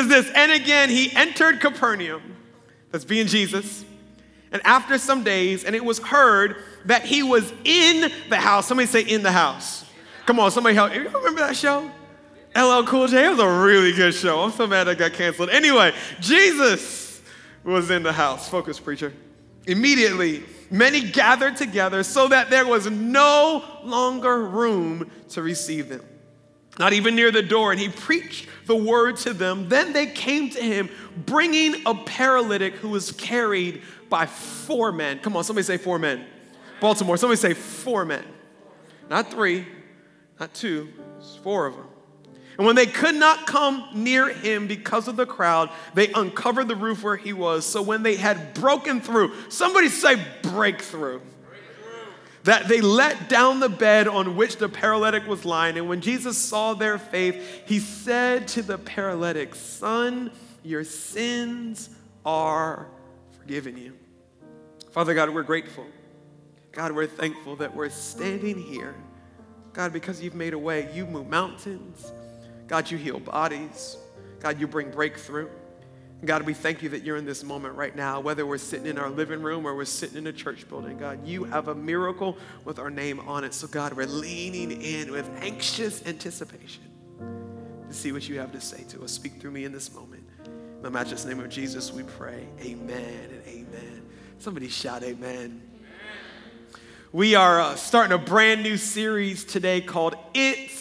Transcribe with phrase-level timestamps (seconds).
[0.00, 2.36] says this, and again he entered Capernaum,
[2.90, 3.84] that's being Jesus,
[4.52, 8.66] and after some days, and it was heard that he was in the house.
[8.66, 9.84] Somebody say in the house.
[10.26, 10.94] Come on, somebody help.
[10.94, 11.90] You remember that show?
[12.56, 13.26] LL Cool J.
[13.26, 14.40] It was a really good show.
[14.40, 15.50] I'm so mad I got canceled.
[15.50, 17.22] Anyway, Jesus
[17.62, 18.48] was in the house.
[18.48, 19.12] Focus, preacher.
[19.66, 26.02] Immediately, many gathered together so that there was no longer room to receive them,
[26.80, 27.70] not even near the door.
[27.70, 29.68] And he preached the word to them.
[29.68, 35.18] Then they came to him, bringing a paralytic who was carried by four men.
[35.20, 36.24] Come on, somebody say four men.
[36.80, 38.24] Baltimore, somebody say four men.
[39.10, 39.66] Not three,
[40.40, 40.88] not two,
[41.18, 41.86] it's four of them.
[42.56, 46.76] And when they could not come near him because of the crowd, they uncovered the
[46.76, 47.66] roof where he was.
[47.66, 51.20] So when they had broken through, somebody say breakthrough.
[52.50, 55.78] That they let down the bed on which the paralytic was lying.
[55.78, 60.32] And when Jesus saw their faith, he said to the paralytic, Son,
[60.64, 61.90] your sins
[62.26, 62.88] are
[63.38, 63.96] forgiven you.
[64.90, 65.86] Father God, we're grateful.
[66.72, 68.96] God, we're thankful that we're standing here.
[69.72, 72.12] God, because you've made a way, you move mountains.
[72.66, 73.96] God, you heal bodies.
[74.40, 75.48] God, you bring breakthrough.
[76.24, 78.98] God, we thank you that you're in this moment right now, whether we're sitting in
[78.98, 80.98] our living room or we're sitting in a church building.
[80.98, 83.54] God, you have a miracle with our name on it.
[83.54, 86.82] So, God, we're leaning in with anxious anticipation
[87.88, 89.12] to see what you have to say to us.
[89.12, 90.22] Speak through me in this moment.
[90.44, 92.46] In the matchless name of Jesus, we pray.
[92.60, 94.02] Amen and amen.
[94.38, 95.62] Somebody shout, Amen.
[97.12, 100.79] We are uh, starting a brand new series today called It's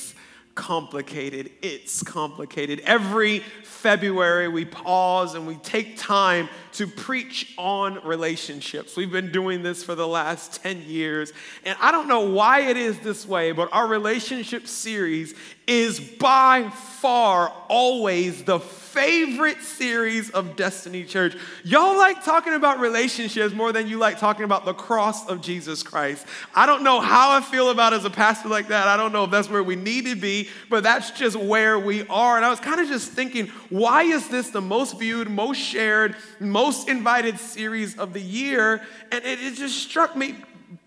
[0.59, 1.49] complicated.
[1.61, 2.81] It's complicated.
[2.81, 8.97] Every February, we pause and we take time to preach on relationships.
[8.97, 11.31] We've been doing this for the last 10 years.
[11.63, 15.33] And I don't know why it is this way, but our relationship series
[15.69, 16.67] is by
[16.99, 21.37] far always the favorite series of Destiny Church.
[21.63, 25.83] Y'all like talking about relationships more than you like talking about the cross of Jesus
[25.83, 26.25] Christ.
[26.55, 28.87] I don't know how I feel about as a pastor like that.
[28.87, 32.05] I don't know if that's where we need to be, but that's just where we
[32.07, 32.35] are.
[32.35, 36.15] And I was kind of just thinking, why is this the most viewed, most shared,
[36.39, 38.81] most invited series of the year?
[39.11, 40.35] And it, it just struck me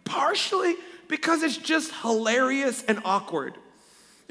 [0.02, 0.74] partially
[1.06, 3.54] because it's just hilarious and awkward.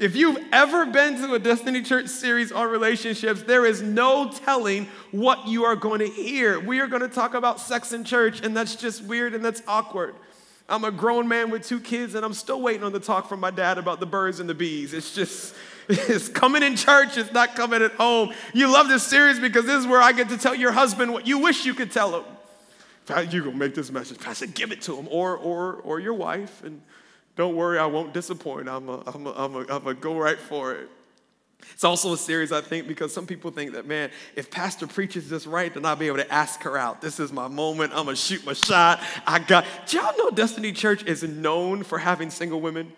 [0.02, 4.88] If you've ever been to a Destiny Church series on relationships, there is no telling
[5.12, 6.58] what you are going to hear.
[6.58, 9.62] We are going to talk about sex in church, and that's just weird and that's
[9.68, 10.16] awkward.
[10.68, 13.38] I'm a grown man with two kids, and I'm still waiting on the talk from
[13.38, 14.92] my dad about the birds and the bees.
[14.92, 15.54] It's just,
[15.88, 18.32] it's coming in church, it's not coming at home.
[18.52, 21.28] You love this series because this is where I get to tell your husband what
[21.28, 22.24] you wish you could tell him.
[23.30, 26.14] You're going to make this message, Pastor, give it to him, or, or, or your
[26.14, 26.82] wife, and
[27.36, 28.68] don't worry, I won't disappoint.
[28.68, 30.88] I'm a, I'm a, I'm a, I'm a go right for it.
[31.72, 35.30] It's also a series, I think, because some people think that, man, if Pastor preaches
[35.30, 37.00] this right, then I'll be able to ask her out.
[37.00, 37.92] This is my moment.
[37.92, 39.00] I'm going to shoot my shot.
[39.26, 39.64] I got.
[39.86, 42.92] Do y'all know Destiny Church is known for having single women?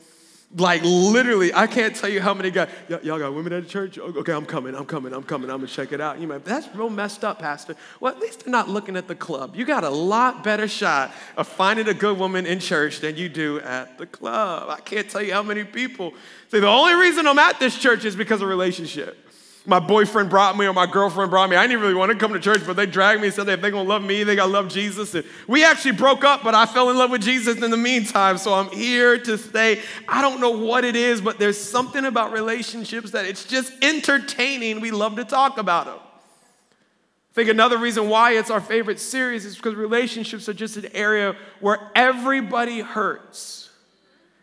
[0.57, 2.69] Like literally, I can't tell you how many guys.
[2.89, 3.99] y'all got women at the church?
[3.99, 4.75] Oh, okay, I'm coming.
[4.75, 5.13] I'm coming.
[5.13, 5.51] I'm coming.
[5.51, 6.21] I'm gonna check it out.
[6.21, 6.45] You might.
[6.45, 7.75] That's real messed up, Pastor.
[7.99, 9.57] Well, at least they're not looking at the club.
[9.57, 13.29] You got a lot better shot of finding a good woman in church than you
[13.29, 14.69] do at the club.
[14.71, 16.15] I can't tell you how many people
[16.49, 19.24] say the only reason I'm at this church is because of relationship
[19.67, 21.57] my boyfriend brought me or my girlfriend brought me.
[21.57, 23.63] I didn't really want to come to church, but they dragged me and said if
[23.63, 25.15] they're going to love me, they got to love Jesus.
[25.15, 28.37] And we actually broke up, but I fell in love with Jesus in the meantime.
[28.37, 29.81] So I'm here to stay.
[30.07, 34.81] I don't know what it is, but there's something about relationships that it's just entertaining.
[34.81, 35.99] We love to talk about them.
[35.99, 40.87] I think another reason why it's our favorite series is because relationships are just an
[40.95, 43.71] area where everybody hurts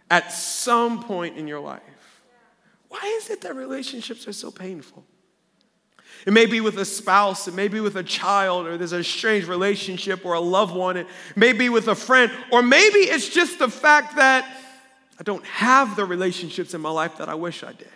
[0.09, 1.81] at some point in your life.
[2.89, 5.05] Why is it that relationships are so painful?
[6.25, 9.03] It may be with a spouse, it may be with a child, or there's a
[9.03, 13.29] strange relationship or a loved one, it may be with a friend, or maybe it's
[13.29, 14.45] just the fact that
[15.19, 17.87] I don't have the relationships in my life that I wish I did.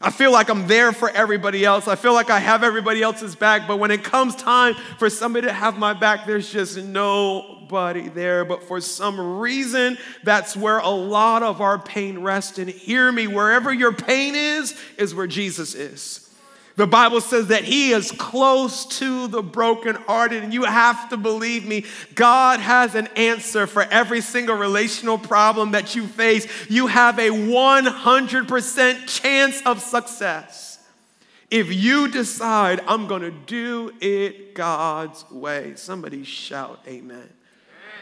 [0.00, 1.88] I feel like I'm there for everybody else.
[1.88, 5.46] I feel like I have everybody else's back, but when it comes time for somebody
[5.46, 8.44] to have my back, there's just nobody there.
[8.44, 12.58] But for some reason, that's where a lot of our pain rests.
[12.58, 16.23] And hear me, wherever your pain is, is where Jesus is.
[16.76, 21.64] The Bible says that He is close to the brokenhearted, and you have to believe
[21.66, 21.84] me.
[22.14, 26.48] God has an answer for every single relational problem that you face.
[26.68, 30.74] You have a 100% chance of success
[31.54, 35.74] if you decide, I'm gonna do it God's way.
[35.76, 37.28] Somebody shout, Amen.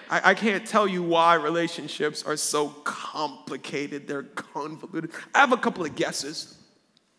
[0.08, 5.10] I, I can't tell you why relationships are so complicated, they're convoluted.
[5.34, 6.56] I have a couple of guesses.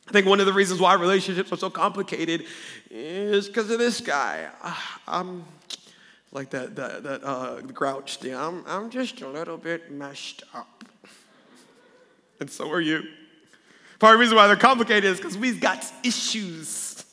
[0.07, 2.45] I think one of the reasons why relationships are so complicated
[2.89, 4.49] is because of this guy.
[5.07, 5.45] I'm
[6.31, 8.35] like that, that, that uh, grouch thing.
[8.35, 10.83] I'm, I'm just a little bit messed up.
[12.39, 13.03] And so are you.
[13.99, 17.05] Part of the reason why they're complicated is because we've got issues.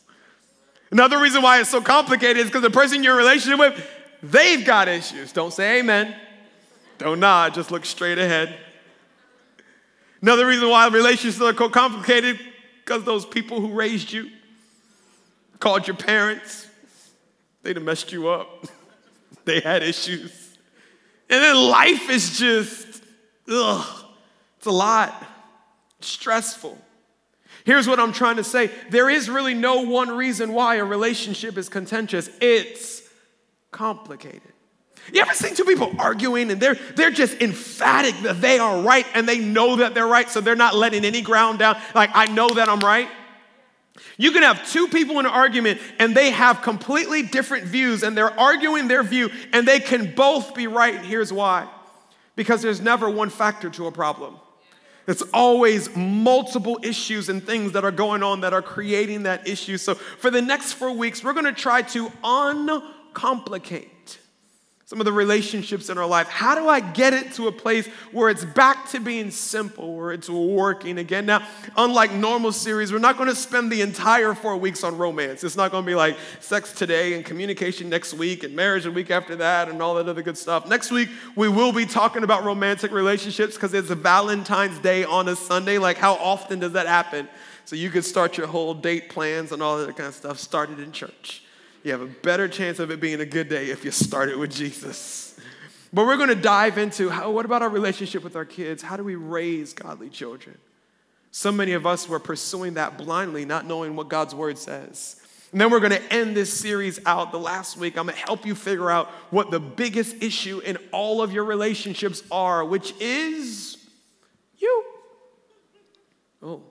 [0.91, 3.87] Another reason why it's so complicated is because the person you're in relationship with,
[4.23, 5.33] they've got issues.
[5.33, 6.17] Don't say amen.
[6.99, 8.59] Don't nod, just look straight ahead.
[10.21, 12.41] Another reason why relationships are complicated
[12.91, 14.29] because those people who raised you,
[15.61, 16.67] called your parents,
[17.63, 18.67] they'd have messed you up.
[19.45, 20.59] they had issues.
[21.29, 23.05] And then life is just,
[23.49, 24.07] ugh,
[24.59, 25.25] it's a lot,
[26.01, 26.77] stressful.
[27.65, 31.57] Here's what I'm trying to say there is really no one reason why a relationship
[31.57, 33.03] is contentious, it's
[33.71, 34.53] complicated.
[35.13, 39.07] You ever seen two people arguing and they're, they're just emphatic that they are right
[39.15, 41.81] and they know that they're right, so they're not letting any ground down?
[41.95, 43.09] Like, I know that I'm right.
[44.17, 48.17] You can have two people in an argument and they have completely different views and
[48.17, 50.95] they're arguing their view and they can both be right.
[50.95, 51.69] And here's why
[52.37, 54.37] because there's never one factor to a problem.
[55.07, 59.77] It's always multiple issues and things that are going on that are creating that issue.
[59.77, 64.19] So, for the next four weeks, we're gonna try to uncomplicate
[64.91, 66.27] some of the relationships in our life.
[66.27, 70.11] How do I get it to a place where it's back to being simple, where
[70.11, 71.27] it's working again?
[71.27, 71.47] Now,
[71.77, 75.45] unlike normal series, we're not going to spend the entire four weeks on romance.
[75.45, 78.91] It's not going to be like sex today and communication next week and marriage a
[78.91, 80.69] week after that and all that other good stuff.
[80.69, 85.37] Next week, we will be talking about romantic relationships because it's Valentine's Day on a
[85.37, 85.79] Sunday.
[85.79, 87.29] Like, how often does that happen?
[87.65, 90.81] So you could start your whole date plans and all that kind of stuff started
[90.81, 91.45] in church
[91.83, 94.39] you have a better chance of it being a good day if you start it
[94.39, 95.39] with Jesus.
[95.93, 98.83] But we're going to dive into how, what about our relationship with our kids?
[98.83, 100.59] How do we raise godly children?
[101.33, 105.17] So many of us were pursuing that blindly, not knowing what God's word says.
[105.53, 107.99] And then we're going to end this series out the last week.
[107.99, 111.45] I'm going to help you figure out what the biggest issue in all of your
[111.45, 113.77] relationships are, which is
[114.59, 114.85] you.
[116.43, 116.63] Oh,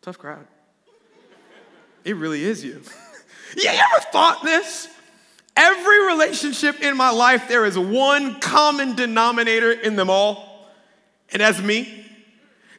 [0.00, 0.46] tough crowd.
[2.04, 2.82] It really is you.
[3.58, 4.88] You ever thought this?
[5.56, 10.70] Every relationship in my life, there is one common denominator in them all,
[11.32, 12.06] and that's me.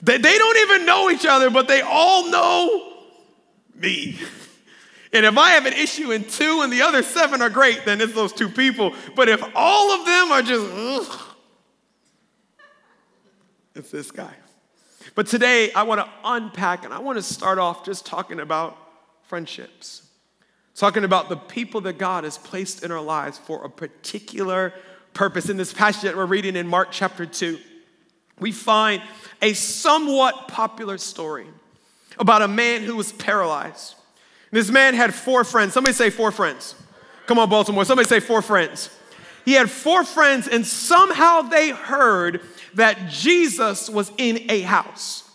[0.02, 2.94] They, they don't even know each other, but they all know
[3.76, 4.18] me.
[5.12, 8.00] And if I have an issue in two and the other seven are great, then
[8.00, 8.94] it's those two people.
[9.16, 11.20] But if all of them are just, ugh,
[13.76, 14.34] it's this guy.
[15.16, 18.78] But today, I want to unpack and I want to start off just talking about
[19.24, 20.09] friendships
[20.80, 24.74] talking about the people that God has placed in our lives for a particular
[25.14, 25.50] purpose.
[25.50, 27.60] In this passage that we're reading in Mark chapter 2,
[28.40, 29.04] we find
[29.42, 31.48] a somewhat popular story
[32.18, 33.96] about a man who was paralyzed.
[34.52, 35.74] This man had four friends.
[35.74, 36.76] Somebody say four friends.
[37.28, 37.84] Come on, Baltimore.
[37.84, 38.90] Somebody say four friends.
[39.44, 42.40] He had four friends, and somehow they heard
[42.76, 45.29] that Jesus was in a house.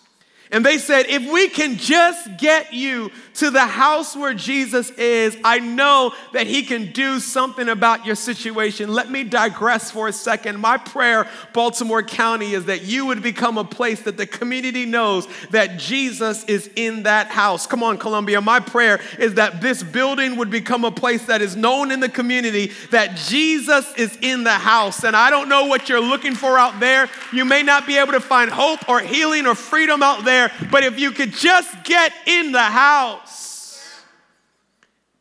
[0.55, 5.37] And they said, if we can just get you to the house where Jesus is,
[5.43, 8.93] I know that he can do something about your situation.
[8.93, 10.61] Let me digress for a second.
[10.61, 15.27] My prayer, Baltimore County, is that you would become a place that the community knows
[15.51, 17.67] that Jesus is in that house.
[17.67, 18.41] Come on, Columbia.
[18.41, 22.09] My prayer is that this building would become a place that is known in the
[22.09, 25.03] community that Jesus is in the house.
[25.03, 27.09] And I don't know what you're looking for out there.
[27.33, 30.69] You may not be able to find hope or healing or freedom out there there,
[30.71, 34.03] but if you could just get in the house,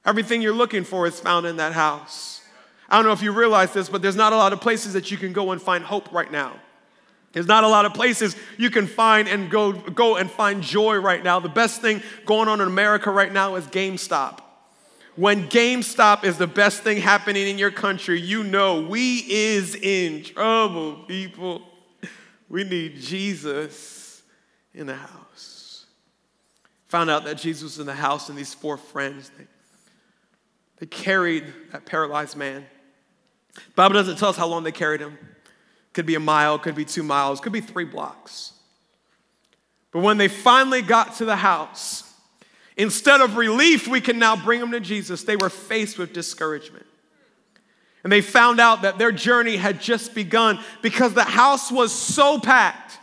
[0.06, 2.42] everything you're looking for is found in that house.
[2.90, 5.12] I don't know if you realize this, but there's not a lot of places that
[5.12, 6.60] you can go and find hope right now.
[7.32, 10.98] There's not a lot of places you can find and go, go and find joy
[10.98, 11.40] right now.
[11.40, 14.40] The best thing going on in America right now is GameStop.
[15.16, 20.24] When GameStop is the best thing happening in your country, you know we is in
[20.24, 21.64] trouble, people.
[22.50, 24.03] We need Jesus
[24.74, 25.86] in the house.
[26.88, 29.46] Found out that Jesus was in the house, and these four friends, they,
[30.78, 32.66] they carried that paralyzed man.
[33.76, 35.18] Bible doesn't tell us how long they carried him.
[35.94, 38.54] Could be a mile, could be two miles, could be three blocks.
[39.92, 42.12] But when they finally got to the house,
[42.76, 46.86] instead of relief, we can now bring them to Jesus, they were faced with discouragement.
[48.04, 52.38] And they found out that their journey had just begun because the house was so
[52.40, 53.00] packed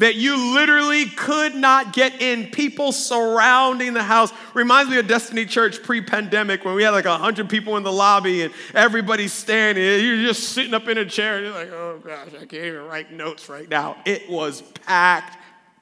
[0.00, 2.50] that you literally could not get in.
[2.50, 4.32] People surrounding the house.
[4.54, 7.92] Reminds me of Destiny Church pre pandemic when we had like 100 people in the
[7.92, 9.84] lobby and everybody's standing.
[9.84, 12.84] You're just sitting up in a chair and you're like, oh gosh, I can't even
[12.84, 13.96] write notes right now.
[14.04, 15.38] It was packed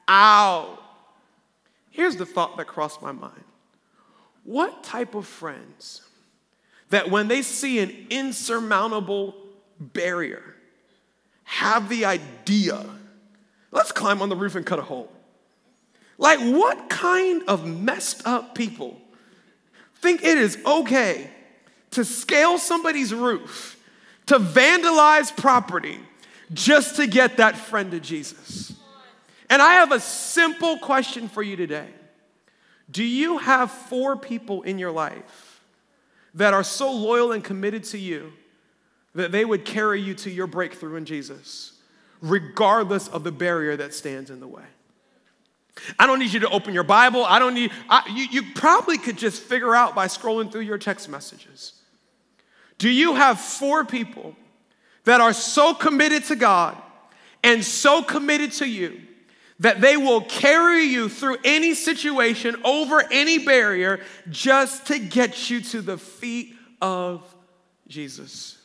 [0.08, 0.82] out.
[1.90, 3.44] here's the thought that crossed my mind
[4.44, 6.02] What type of friends
[6.90, 9.34] that when they see an insurmountable
[9.78, 10.42] barrier,
[11.44, 12.84] have the idea,
[13.70, 15.10] let's climb on the roof and cut a hole?
[16.16, 19.00] Like, what kind of messed up people
[19.96, 21.30] think it is okay
[21.92, 23.78] to scale somebody's roof,
[24.26, 26.00] to vandalize property,
[26.52, 28.72] just to get that friend to Jesus?
[29.48, 31.88] And I have a simple question for you today.
[32.90, 35.62] Do you have four people in your life
[36.34, 38.32] that are so loyal and committed to you
[39.14, 41.72] that they would carry you to your breakthrough in Jesus,
[42.20, 44.64] regardless of the barrier that stands in the way?
[45.98, 47.24] I don't need you to open your Bible.
[47.24, 50.78] I don't need, I, you, you probably could just figure out by scrolling through your
[50.78, 51.74] text messages.
[52.78, 54.34] Do you have four people
[55.04, 56.76] that are so committed to God
[57.42, 59.00] and so committed to you
[59.60, 65.60] that they will carry you through any situation, over any barrier, just to get you
[65.60, 67.24] to the feet of
[67.88, 68.57] Jesus.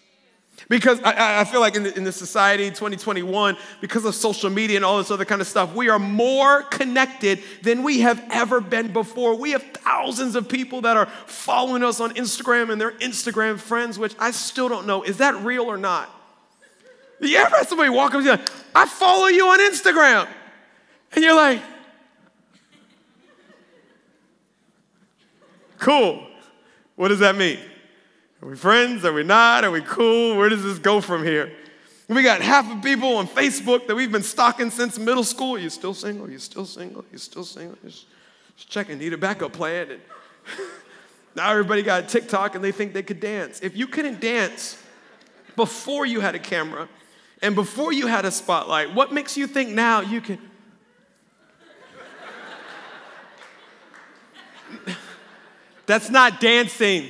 [0.73, 4.75] Because I, I feel like in the, in the society 2021, because of social media
[4.75, 8.59] and all this other kind of stuff, we are more connected than we have ever
[8.59, 9.35] been before.
[9.35, 13.99] We have thousands of people that are following us on Instagram and they're Instagram friends,
[13.99, 15.03] which I still don't know.
[15.03, 16.09] Is that real or not?
[17.19, 18.37] You ever have somebody walk up to you,
[18.73, 20.27] I follow you on Instagram.
[21.11, 21.61] And you're like,
[25.77, 26.25] cool.
[26.95, 27.59] What does that mean?
[28.43, 29.05] Are we friends?
[29.05, 29.63] Are we not?
[29.63, 30.35] Are we cool?
[30.35, 31.49] Where does this go from here?
[32.09, 35.57] We got half of people on Facebook that we've been stalking since middle school.
[35.57, 36.29] You still single?
[36.29, 37.05] You still single?
[37.09, 37.77] You still single?
[37.85, 38.05] Just,
[38.57, 38.97] just checking.
[38.97, 39.91] Need a backup plan.
[39.91, 40.01] And
[41.37, 43.61] now everybody got TikTok and they think they could dance.
[43.61, 44.77] If you couldn't dance
[45.55, 46.89] before you had a camera
[47.41, 50.37] and before you had a spotlight, what makes you think now you can?
[55.85, 57.09] That's not dancing.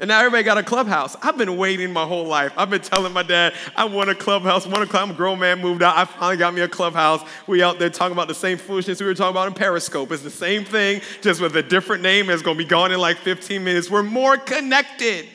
[0.00, 1.16] And now everybody got a clubhouse.
[1.22, 2.52] I've been waiting my whole life.
[2.56, 4.64] I've been telling my dad, I want a clubhouse.
[4.64, 5.08] Want a club.
[5.08, 5.96] I'm a grown man, moved out.
[5.96, 7.20] I finally got me a clubhouse.
[7.48, 10.12] We out there talking about the same foolishness we were talking about in Periscope.
[10.12, 12.30] It's the same thing, just with a different name.
[12.30, 13.90] It's gonna be gone in like 15 minutes.
[13.90, 15.26] We're more connected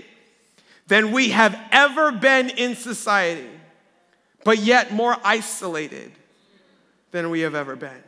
[0.88, 3.50] than we have ever been in society,
[4.46, 6.12] but yet more isolated
[7.12, 8.04] than we have ever been.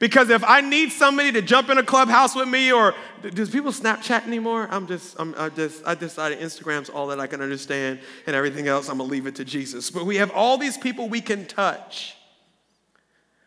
[0.00, 2.94] Because if I need somebody to jump in a clubhouse with me, or
[3.34, 4.66] does people Snapchat anymore?
[4.70, 8.66] I'm just, I'm, I just, I decided Instagram's all that I can understand, and everything
[8.66, 9.90] else I'm gonna leave it to Jesus.
[9.90, 12.16] But we have all these people we can touch.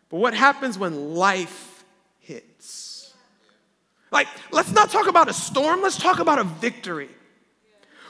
[0.10, 1.84] But what happens when life
[2.20, 3.16] hits?
[4.12, 7.10] Like, let's not talk about a storm, let's talk about a victory.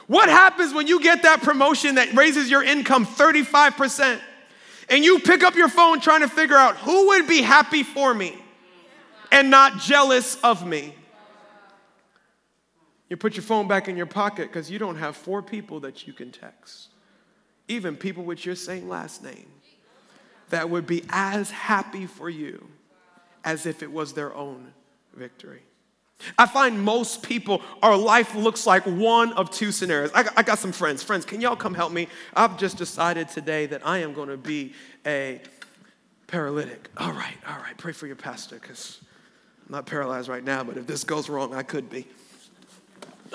[0.06, 4.20] What happens when you get that promotion that raises your income 35%?
[4.88, 8.14] And you pick up your phone trying to figure out who would be happy for
[8.14, 8.36] me
[9.32, 10.94] and not jealous of me.
[13.08, 16.06] You put your phone back in your pocket because you don't have four people that
[16.06, 16.88] you can text,
[17.68, 19.50] even people with your same last name,
[20.50, 22.68] that would be as happy for you
[23.44, 24.72] as if it was their own
[25.14, 25.62] victory.
[26.38, 30.10] I find most people, our life looks like one of two scenarios.
[30.14, 31.02] I got, I got, some friends.
[31.02, 32.08] Friends, can y'all come help me?
[32.34, 34.72] I've just decided today that I am going to be
[35.06, 35.40] a
[36.26, 36.88] paralytic.
[36.96, 37.76] All right, all right.
[37.76, 39.00] Pray for your pastor because
[39.66, 42.06] I'm not paralyzed right now, but if this goes wrong, I could be.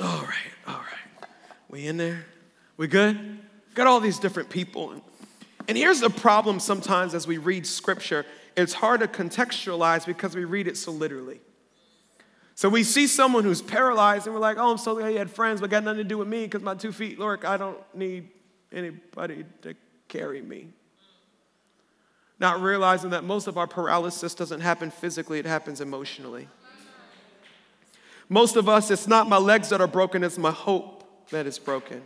[0.02, 1.30] All right, all right.
[1.70, 2.26] We in there?
[2.78, 3.40] We good?
[3.76, 5.02] Got all these different people.
[5.68, 8.26] And here's the problem sometimes as we read scripture
[8.58, 11.40] it's hard to contextualize because we read it so literally.
[12.60, 15.32] So we see someone who's paralyzed and we're like, oh, I'm so glad he had
[15.32, 17.46] friends, but got nothing to do with me because my two feet work.
[17.46, 18.28] I don't need
[18.74, 19.76] anybody to
[20.10, 20.68] carry me.
[22.38, 26.50] Not realizing that most of our paralysis doesn't happen physically, it happens emotionally.
[28.28, 31.58] Most of us, it's not my legs that are broken, it's my hope that is
[31.58, 32.02] broken.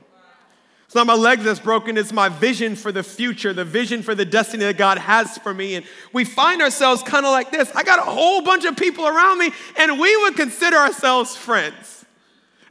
[0.86, 4.14] It's not my leg that's broken, it's my vision for the future, the vision for
[4.14, 5.76] the destiny that God has for me.
[5.76, 9.08] And we find ourselves kind of like this I got a whole bunch of people
[9.08, 11.94] around me, and we would consider ourselves friends.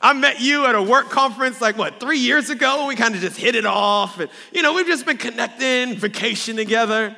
[0.02, 2.86] I met you at a work conference like what, three years ago?
[2.86, 4.18] We kind of just hit it off.
[4.18, 7.14] And, you know, we've just been connecting, vacation together.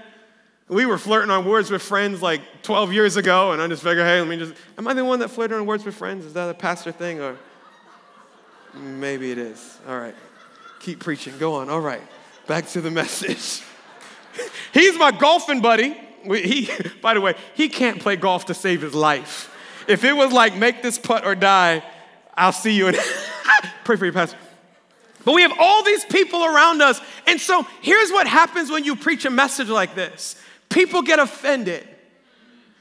[0.69, 4.07] We were flirting on words with friends like 12 years ago, and I just figured,
[4.07, 6.27] hey, let me just, am I the one that flirted on words with friends?
[6.27, 7.21] Is that a pastor thing?
[7.21, 7.37] Or
[8.75, 9.79] maybe it is.
[9.89, 10.15] All right.
[10.85, 11.33] Keep preaching.
[11.39, 11.71] Go on.
[11.71, 12.03] All right.
[12.47, 13.65] Back to the message.
[14.75, 15.97] He's my golfing buddy.
[16.25, 16.69] He,
[17.01, 19.51] by the way, he can't play golf to save his life.
[19.89, 21.83] If it was like make this putt or die,
[22.37, 22.99] I'll see you and
[23.85, 24.37] pray for your pastor.
[25.25, 27.01] But we have all these people around us.
[27.27, 30.39] And so here's what happens when you preach a message like this
[30.69, 31.89] people get offended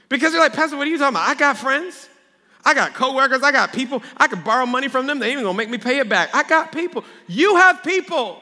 [0.10, 1.30] Because they're like, Pastor, what are you talking about?
[1.30, 2.10] I got friends.
[2.66, 3.44] I got coworkers.
[3.44, 4.02] I got people.
[4.18, 5.20] I could borrow money from them.
[5.20, 6.34] They ain't even gonna make me pay it back.
[6.34, 7.04] I got people.
[7.28, 8.42] You have people.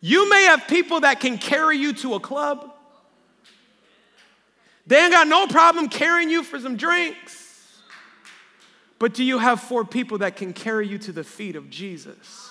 [0.00, 2.70] You may have people that can carry you to a club.
[4.86, 7.80] They ain't got no problem carrying you for some drinks.
[8.98, 12.50] But do you have four people that can carry you to the feet of Jesus?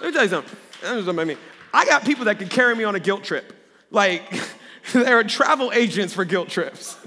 [0.00, 1.16] Let me tell you something.
[1.16, 1.36] Let me
[1.72, 3.52] I got people that can carry me on a guilt trip.
[3.90, 4.22] Like,
[4.92, 6.96] they're travel agents for guilt trips.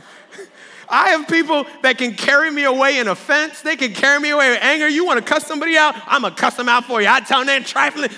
[0.92, 3.62] I have people that can carry me away in offense.
[3.62, 4.90] They can carry me away in anger.
[4.90, 5.96] You want to cuss somebody out?
[6.06, 7.08] I'm going to cuss them out for you.
[7.08, 8.12] I tell them they're trifling.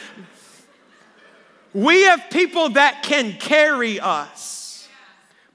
[1.74, 4.88] We have people that can carry us,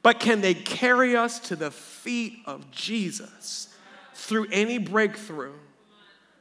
[0.02, 3.68] but can they carry us to the feet of Jesus
[4.14, 5.54] through any breakthrough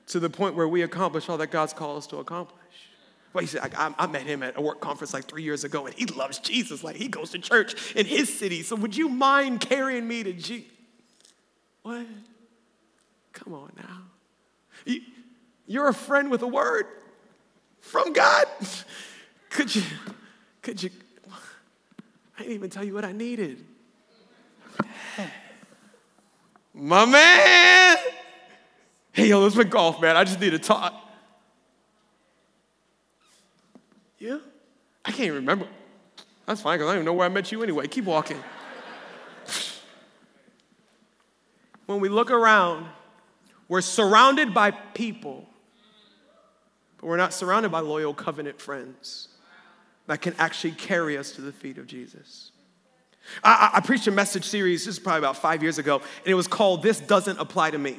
[0.07, 2.56] to the point where we accomplish all that God's called us to accomplish?
[3.33, 5.85] Well, he said, I, I, met him at a work conference like three years ago,
[5.85, 6.83] and he loves Jesus.
[6.83, 8.63] Like he goes to church in his city.
[8.63, 10.67] So would you mind carrying me to Jesus?
[11.83, 12.05] What?
[13.33, 14.01] Come on now.
[14.85, 15.01] You,
[15.67, 16.85] you're a friend with a word
[17.79, 18.45] from God.
[19.49, 19.81] Could you,
[20.61, 20.89] could you,
[22.37, 23.65] I didn't even tell you what I needed.
[26.73, 27.97] My man.
[29.13, 30.15] Hey, yo, let's play golf, man.
[30.15, 30.93] I just need to talk.
[34.19, 34.39] Yeah?
[35.05, 35.67] I can't even remember.
[36.45, 37.87] That's fine, because I don't even know where I met you anyway.
[37.87, 38.41] Keep walking.
[41.85, 42.87] when we look around,
[43.67, 45.47] we're surrounded by people,
[46.97, 49.27] but we're not surrounded by loyal covenant friends
[50.07, 52.51] that can actually carry us to the feet of Jesus.
[53.43, 56.33] I, I, preached a message series, this is probably about five years ago, and it
[56.33, 57.97] was called This Doesn't Apply to Me.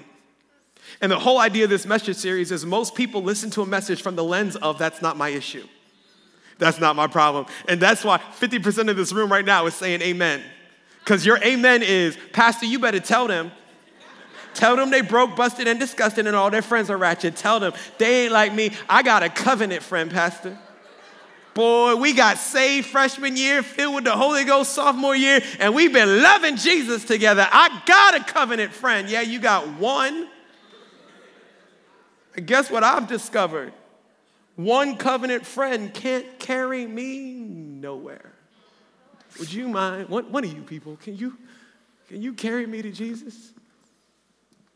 [1.02, 4.00] And the whole idea of this message series is most people listen to a message
[4.00, 5.66] from the lens of that's not my issue.
[6.58, 7.46] That's not my problem.
[7.68, 10.42] And that's why 50% of this room right now is saying amen.
[11.04, 13.52] Because your amen is, Pastor, you better tell them.
[14.54, 17.36] Tell them they broke, busted, and disgusted, and all their friends are ratchet.
[17.36, 18.73] Tell them they ain't like me.
[18.88, 20.58] I got a covenant friend, Pastor.
[21.54, 25.92] Boy, we got saved freshman year, filled with the Holy Ghost sophomore year, and we've
[25.92, 27.47] been loving Jesus together.
[27.50, 29.08] I got a covenant friend.
[29.08, 30.28] Yeah, you got one.
[32.36, 33.73] And guess what I've discovered?
[34.58, 38.32] One covenant friend can't carry me nowhere.
[39.38, 40.08] Would you mind?
[40.08, 41.38] One, one of you people, can you,
[42.08, 43.52] can you carry me to Jesus?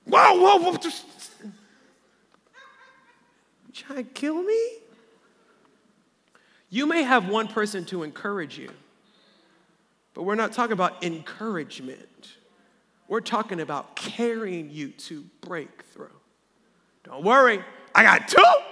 [0.04, 0.78] Whoa, whoa, whoa.
[1.42, 1.50] You
[3.72, 4.60] trying to kill me?
[6.70, 8.70] You may have one person to encourage you,
[10.14, 12.36] but we're not talking about encouragement.
[13.08, 16.06] We're talking about carrying you to breakthrough.
[17.02, 17.64] Don't worry,
[17.96, 18.71] I got two.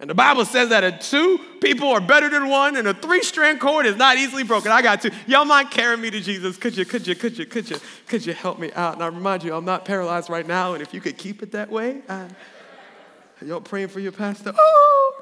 [0.00, 3.22] And the Bible says that a two people are better than one, and a three
[3.22, 4.70] strand cord is not easily broken.
[4.70, 5.10] I got two.
[5.26, 6.56] Y'all mind carrying me to Jesus?
[6.56, 8.94] Could you, could you, could you, could you, could you help me out?
[8.94, 11.50] And I remind you, I'm not paralyzed right now, and if you could keep it
[11.52, 12.28] that way, I,
[13.44, 14.54] y'all praying for your pastor?
[14.56, 15.14] Oh,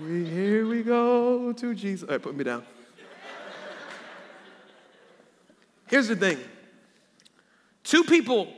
[0.00, 2.08] we, here we go to Jesus.
[2.08, 2.64] All right, put me down.
[5.88, 6.38] Here's the thing
[7.84, 8.50] two people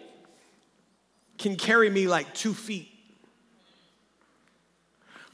[1.38, 2.93] can carry me like two feet.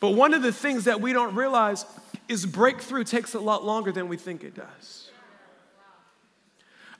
[0.01, 1.85] But one of the things that we don't realize
[2.29, 5.11] is breakthrough takes a lot longer than we think it does.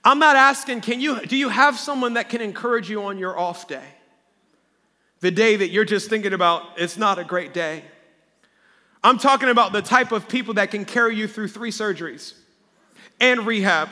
[0.03, 3.37] I'm not asking, can you, do you have someone that can encourage you on your
[3.37, 3.85] off day?
[5.19, 7.83] The day that you're just thinking about, it's not a great day.
[9.03, 12.33] I'm talking about the type of people that can carry you through three surgeries
[13.19, 13.89] and rehab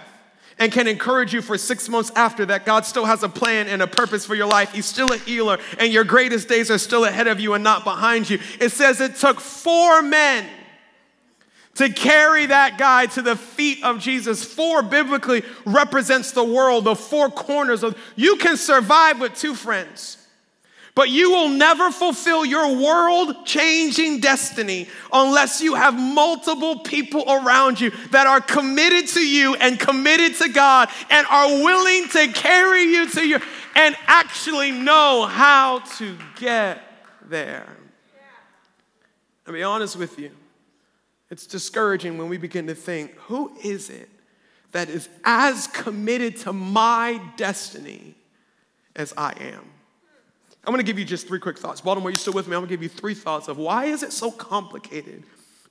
[0.59, 2.65] and can encourage you for six months after that.
[2.65, 4.73] God still has a plan and a purpose for your life.
[4.73, 7.83] He's still a healer, and your greatest days are still ahead of you and not
[7.83, 8.39] behind you.
[8.59, 10.45] It says it took four men
[11.75, 14.43] to carry that guy to the feet of Jesus.
[14.43, 20.17] Four biblically represents the world, the four corners of you can survive with two friends.
[20.99, 27.79] But you will never fulfill your world changing destiny unless you have multiple people around
[27.79, 32.83] you that are committed to you and committed to God and are willing to carry
[32.83, 33.39] you to your
[33.75, 36.81] and actually know how to get
[37.29, 37.77] there.
[39.47, 40.31] I'll be honest with you.
[41.29, 44.09] It's discouraging when we begin to think, who is it
[44.73, 48.15] that is as committed to my destiny
[48.97, 49.78] as I am?
[50.65, 51.81] I'm gonna give you just three quick thoughts.
[51.81, 52.55] Baltimore, are you still with me?
[52.55, 55.23] I'm gonna give you three thoughts of why is it so complicated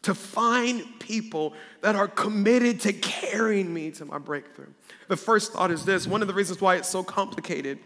[0.02, 4.72] to find people that are committed to carrying me to my breakthrough.
[5.08, 7.78] The first thought is this one of the reasons why it's so complicated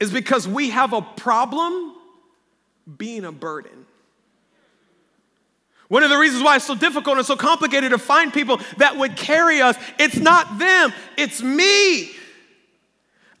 [0.00, 1.94] is because we have a problem
[2.96, 3.86] being a burden.
[5.88, 8.96] One of the reasons why it's so difficult and so complicated to find people that
[8.98, 12.10] would carry us, it's not them, it's me.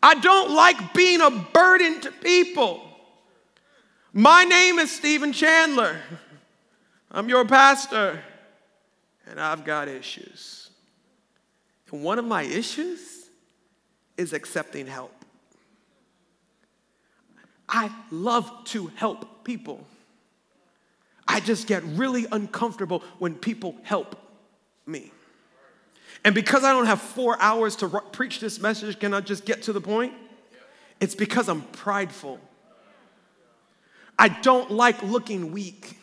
[0.02, 2.82] I don't like being a burden to people.
[4.12, 6.00] My name is Stephen Chandler.
[7.10, 8.22] I'm your pastor,
[9.26, 10.70] and I've got issues.
[11.90, 13.28] And one of my issues
[14.16, 15.12] is accepting help.
[17.68, 19.86] I love to help people.
[21.26, 24.16] I just get really uncomfortable when people help
[24.86, 25.12] me.
[26.24, 29.62] And because I don't have four hours to preach this message, can I just get
[29.62, 30.12] to the point?
[31.00, 32.40] It's because I'm prideful.
[34.18, 35.98] I don't like looking weak.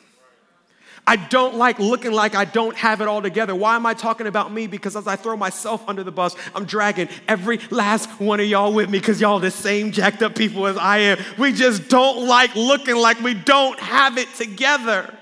[1.08, 3.54] I don't like looking like I don't have it all together.
[3.54, 4.66] Why am I talking about me?
[4.66, 8.74] Because as I throw myself under the bus, I'm dragging every last one of y'all
[8.74, 11.20] with me because y'all the same jacked up people as I am.
[11.38, 15.14] We just don't like looking like we don't have it together.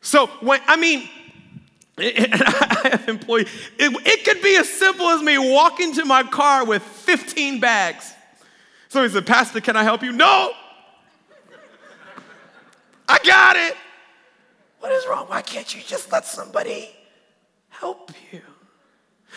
[0.00, 1.08] So when I mean,
[1.98, 3.48] I have employees.
[3.78, 8.12] It, it could be as simple as me walking to my car with 15 bags.
[8.88, 10.12] So he said, Pastor, can I help you?
[10.12, 10.52] No.
[13.08, 13.76] I got it.
[14.80, 15.26] What is wrong?
[15.28, 16.90] Why can't you just let somebody
[17.68, 18.42] help you?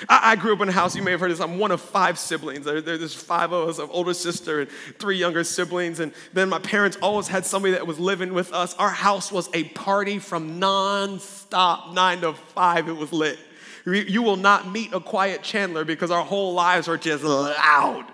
[0.09, 2.19] I, grew up in a house, you may have heard this, I'm one of five
[2.19, 2.65] siblings.
[2.65, 5.99] There, there's five of us, an older sister and three younger siblings.
[5.99, 8.75] And then my parents always had somebody that was living with us.
[8.75, 13.39] Our house was a party from non-stop, nine to five, it was lit.
[13.85, 18.05] You will not meet a quiet Chandler because our whole lives are just loud.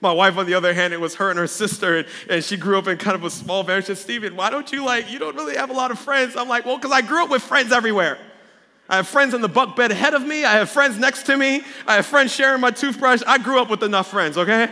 [0.00, 2.56] My wife, on the other hand, it was her and her sister, and, and she
[2.56, 3.84] grew up in kind of a small village.
[3.84, 6.34] She said, Stephen, why don't you like, you don't really have a lot of friends?
[6.34, 8.18] I'm like, well, because I grew up with friends everywhere.
[8.92, 10.44] I have friends in the bunk bed ahead of me.
[10.44, 11.62] I have friends next to me.
[11.86, 13.22] I have friends sharing my toothbrush.
[13.26, 14.70] I grew up with enough friends, okay?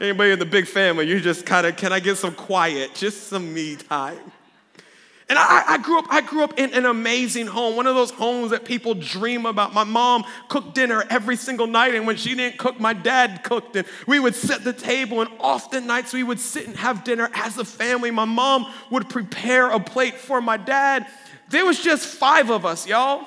[0.00, 3.24] Anybody in the big family, you just kind of, can I get some quiet, just
[3.24, 4.20] some me time?
[5.28, 8.10] And I, I, grew up, I grew up in an amazing home, one of those
[8.10, 9.74] homes that people dream about.
[9.74, 13.76] My mom cooked dinner every single night, and when she didn't cook, my dad cooked.
[13.76, 17.28] And we would set the table, and often nights we would sit and have dinner
[17.34, 18.10] as a family.
[18.10, 21.06] My mom would prepare a plate for my dad.
[21.50, 23.26] There was just five of us, y'all.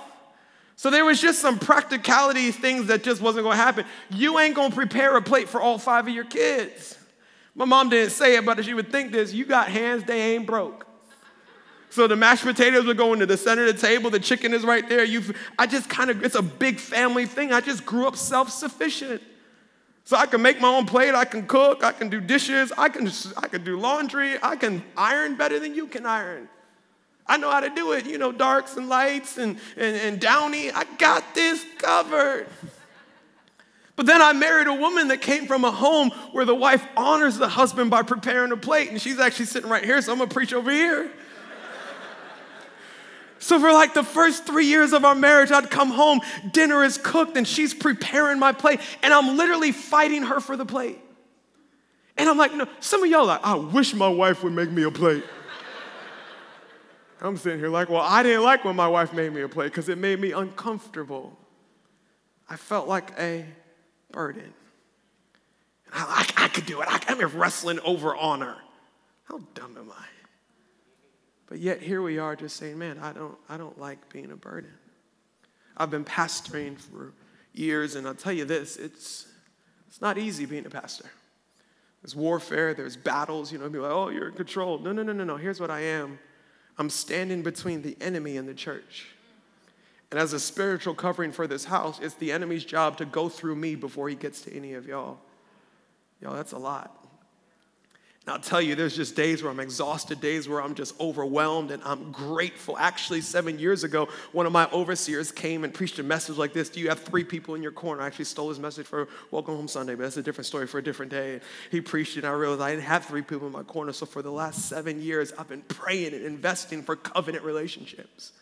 [0.82, 3.86] So there was just some practicality things that just wasn't gonna happen.
[4.10, 6.98] You ain't gonna prepare a plate for all five of your kids.
[7.54, 10.48] My mom didn't say it, but she would think this you got hands, they ain't
[10.48, 10.88] broke.
[11.92, 14.64] So the mashed potatoes would go into the center of the table, the chicken is
[14.64, 15.04] right there.
[15.04, 15.22] You,
[15.60, 17.54] I just kind of, it's a big family thing.
[17.54, 19.22] I just grew up self sufficient.
[20.06, 22.90] So I can make my own plate, I can cook, I can do dishes, I
[22.90, 26.50] can, I can do laundry, I can iron better than you can iron.
[27.28, 30.72] I know how to do it, you know, darks and lights and, and, and downy.
[30.72, 32.48] I got this covered.
[33.96, 37.38] But then I married a woman that came from a home where the wife honors
[37.38, 40.30] the husband by preparing a plate, and she's actually sitting right here, so I'm gonna
[40.30, 41.12] preach over here.
[43.42, 47.00] So, for like the first three years of our marriage, I'd come home, dinner is
[47.00, 51.00] cooked, and she's preparing my plate, and I'm literally fighting her for the plate.
[52.18, 54.84] And I'm like, no, some of y'all like, I wish my wife would make me
[54.84, 55.24] a plate.
[57.22, 59.68] I'm sitting here like, well, I didn't like when my wife made me a plate
[59.68, 61.38] because it made me uncomfortable.
[62.50, 63.46] I felt like a
[64.12, 64.54] burden.
[65.94, 66.88] I, I, I could do it.
[66.90, 68.58] I, I'm wrestling over honor.
[69.26, 70.06] How dumb am I?
[71.48, 74.36] But yet here we are just saying, man, I don't, I don't like being a
[74.36, 74.72] burden.
[75.78, 77.14] I've been pastoring for
[77.54, 79.28] years, and I'll tell you this, it's,
[79.88, 81.10] it's not easy being a pastor.
[82.02, 84.80] There's warfare, there's battles, you know, people like, oh, you're in control.
[84.80, 85.38] No, no, no, no, no.
[85.38, 86.18] Here's what I am.
[86.78, 89.08] I'm standing between the enemy and the church.
[90.10, 93.56] And as a spiritual covering for this house, it's the enemy's job to go through
[93.56, 95.20] me before he gets to any of y'all.
[96.22, 97.01] Y'all, that's a lot.
[98.26, 101.72] And I'll tell you, there's just days where I'm exhausted, days where I'm just overwhelmed,
[101.72, 102.78] and I'm grateful.
[102.78, 106.70] Actually, seven years ago, one of my overseers came and preached a message like this
[106.70, 108.04] Do you have three people in your corner?
[108.04, 110.78] I actually stole his message for Welcome Home Sunday, but that's a different story for
[110.78, 111.40] a different day.
[111.72, 113.92] He preached it, and I realized I didn't have three people in my corner.
[113.92, 118.34] So for the last seven years, I've been praying and investing for covenant relationships.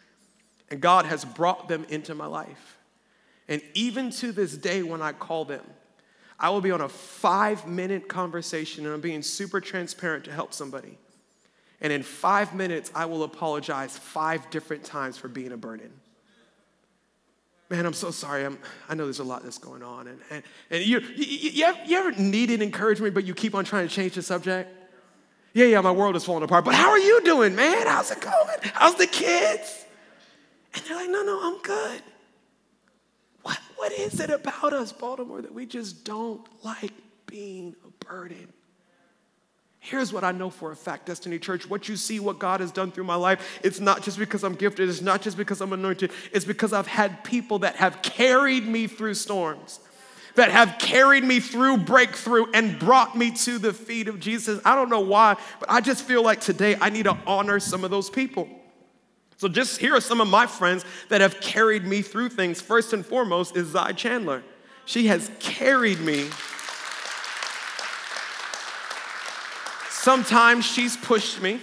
[0.69, 2.77] And God has brought them into my life.
[3.47, 5.63] And even to this day, when I call them,
[6.39, 10.53] I will be on a five minute conversation and I'm being super transparent to help
[10.53, 10.97] somebody.
[11.81, 15.91] And in five minutes, I will apologize five different times for being a burden.
[17.69, 18.45] Man, I'm so sorry.
[18.45, 18.57] I'm,
[18.89, 20.07] I know there's a lot that's going on.
[20.07, 23.63] And, and, and you, you, you, ever, you ever needed encouragement, but you keep on
[23.63, 24.75] trying to change the subject?
[25.53, 26.65] Yeah, yeah, my world is falling apart.
[26.65, 27.85] But how are you doing, man?
[27.85, 28.57] How's it going?
[28.73, 29.85] How's the kids?
[30.73, 32.01] And they're like, no, no, I'm good.
[33.49, 36.93] What, what is it about us, Baltimore, that we just don't like
[37.25, 38.53] being a burden?
[39.79, 41.67] Here's what I know for a fact, Destiny Church.
[41.67, 44.53] What you see, what God has done through my life, it's not just because I'm
[44.53, 48.67] gifted, it's not just because I'm anointed, it's because I've had people that have carried
[48.67, 49.79] me through storms,
[50.35, 54.61] that have carried me through breakthrough and brought me to the feet of Jesus.
[54.63, 57.83] I don't know why, but I just feel like today I need to honor some
[57.83, 58.47] of those people.
[59.39, 62.61] So, just here are some of my friends that have carried me through things.
[62.61, 64.43] First and foremost is Zai Chandler.
[64.85, 66.29] She has carried me
[69.99, 71.59] Sometimes she's pushed me,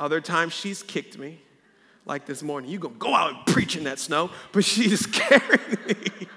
[0.00, 1.40] other times she's kicked me.
[2.04, 5.78] Like this morning, you gonna go out and preach in that snow, but she's carrying
[5.86, 6.28] me.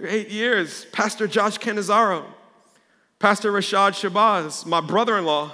[0.00, 2.24] Eight years, Pastor Josh Canizaro,
[3.18, 5.52] Pastor Rashad Shabazz, my brother in law,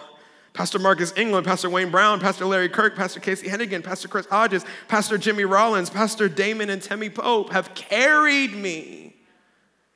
[0.52, 4.64] Pastor Marcus England, Pastor Wayne Brown, Pastor Larry Kirk, Pastor Casey Hennigan, Pastor Chris Hodges,
[4.88, 9.16] Pastor Jimmy Rollins, Pastor Damon and Temmie Pope have carried me.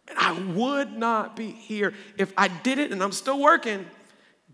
[0.08, 3.86] And I would not be here if I did it, and I'm still working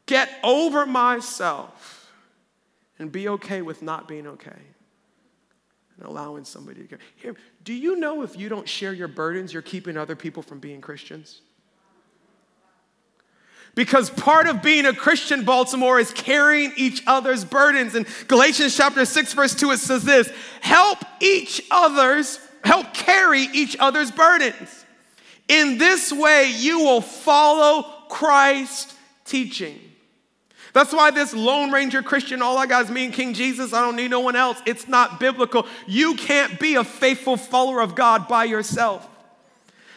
[0.07, 2.13] get over myself
[2.99, 4.51] and be okay with not being okay
[5.97, 6.97] and allowing somebody to go.
[7.15, 10.59] Here, do you know if you don't share your burdens, you're keeping other people from
[10.59, 11.43] being Christians?
[13.75, 17.95] Because part of being a Christian, Baltimore, is carrying each other's burdens.
[17.95, 20.31] In Galatians chapter 6, verse 2, it says this
[20.61, 24.85] help each other's, help carry each other's burdens.
[25.49, 29.79] In this way, you will follow Christ's teaching.
[30.73, 33.81] That's why this Lone Ranger Christian, all I got is me and King Jesus, I
[33.81, 34.61] don't need no one else.
[34.67, 35.67] It's not biblical.
[35.87, 39.10] You can't be a faithful follower of God by yourself.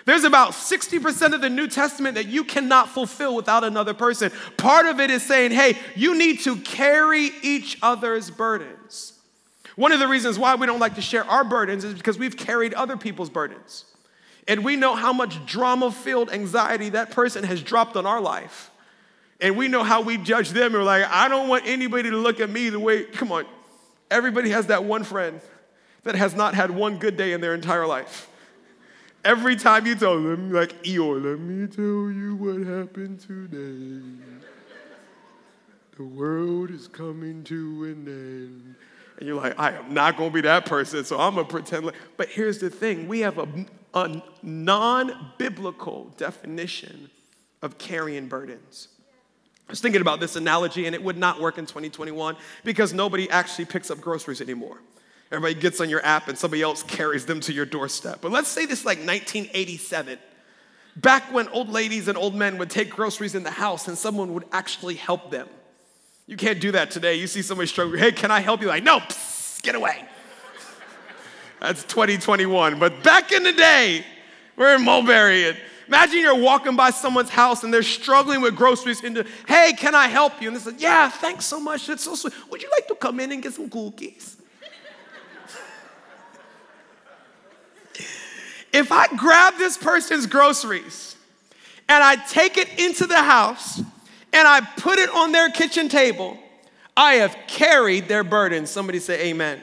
[0.06, 4.32] There's about 60% of the New Testament that you cannot fulfill without another person.
[4.58, 9.13] Part of it is saying, hey, you need to carry each other's burdens.
[9.76, 12.38] One of the reasons why we don't like to share our burdens is because we've
[12.38, 13.86] carried other people's burdens.
[14.48, 18.72] And we know how much drama filled anxiety that person has dropped on our life
[19.44, 20.68] and we know how we judge them.
[20.68, 23.46] And we're like, I don't want anybody to look at me the way, come on.
[24.10, 25.42] Everybody has that one friend
[26.04, 28.30] that has not had one good day in their entire life.
[29.23, 34.01] Every time you tell them, like, Eeyore, let me tell you what happened today.
[35.95, 38.75] The world is coming to an end.
[39.17, 41.95] And you're like, I am not gonna be that person, so I'm gonna pretend like.
[42.17, 43.47] But here's the thing we have a,
[43.93, 47.09] a non biblical definition
[47.62, 48.89] of carrying burdens.
[49.69, 53.29] I was thinking about this analogy, and it would not work in 2021 because nobody
[53.29, 54.79] actually picks up groceries anymore.
[55.34, 58.19] Everybody gets on your app and somebody else carries them to your doorstep.
[58.22, 60.19] But let's say this like 1987,
[60.96, 64.36] back when old ladies and old men would take groceries in the house and someone
[64.36, 65.48] would actually help them.
[66.28, 67.15] You can't do that today.
[67.15, 68.67] You see somebody struggling, hey, can I help you?
[68.67, 70.06] Like, no, psst, get away.
[71.60, 72.78] That's 2021.
[72.78, 74.06] But back in the day,
[74.56, 79.04] we're in Mulberry and Imagine you're walking by someone's house and they're struggling with groceries
[79.04, 80.48] and hey, can I help you?
[80.48, 81.89] And they say, yeah, thanks so much.
[81.89, 82.34] It's so sweet.
[82.52, 84.38] Would you like to come in and get some cookies?
[88.73, 91.15] If I grab this person's groceries
[91.88, 96.38] and I take it into the house and I put it on their kitchen table,
[96.97, 98.65] I have carried their burden.
[98.65, 99.59] Somebody say amen.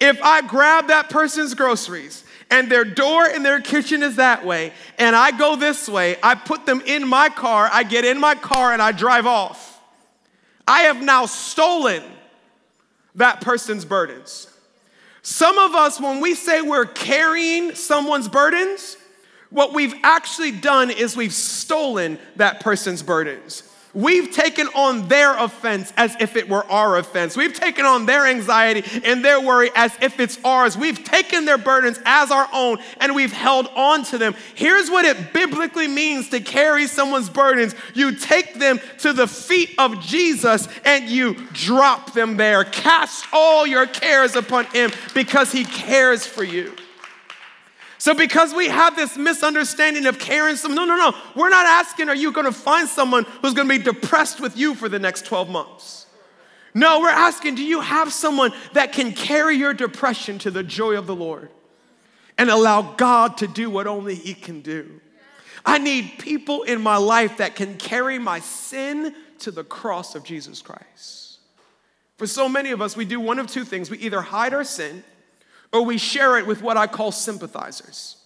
[0.00, 4.72] If I grab that person's groceries and their door in their kitchen is that way,
[4.98, 8.34] and I go this way, I put them in my car, I get in my
[8.34, 9.80] car, and I drive off.
[10.66, 12.02] I have now stolen
[13.16, 14.51] that person's burdens.
[15.22, 18.96] Some of us, when we say we're carrying someone's burdens,
[19.50, 23.62] what we've actually done is we've stolen that person's burdens.
[23.94, 27.36] We've taken on their offense as if it were our offense.
[27.36, 30.78] We've taken on their anxiety and their worry as if it's ours.
[30.78, 34.34] We've taken their burdens as our own and we've held on to them.
[34.54, 39.74] Here's what it biblically means to carry someone's burdens you take them to the feet
[39.78, 42.64] of Jesus and you drop them there.
[42.64, 46.74] Cast all your cares upon Him because He cares for you.
[48.02, 51.14] So, because we have this misunderstanding of caring some, no, no, no.
[51.36, 54.56] We're not asking, are you going to find someone who's going to be depressed with
[54.56, 56.06] you for the next 12 months?
[56.74, 60.98] No, we're asking, do you have someone that can carry your depression to the joy
[60.98, 61.48] of the Lord
[62.36, 65.00] and allow God to do what only He can do?
[65.64, 70.24] I need people in my life that can carry my sin to the cross of
[70.24, 71.38] Jesus Christ.
[72.16, 74.64] For so many of us, we do one of two things we either hide our
[74.64, 75.04] sin
[75.72, 78.16] or we share it with what I call sympathizers.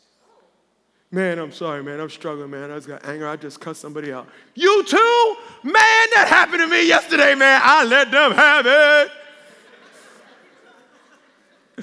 [1.11, 2.01] Man, I'm sorry, man.
[2.01, 2.71] I'm struggling, man.
[2.71, 3.29] I just got anger.
[3.29, 4.29] I just cussed somebody out.
[4.55, 5.37] You too?
[5.63, 7.61] Man, that happened to me yesterday, man.
[7.63, 9.11] I let them have it.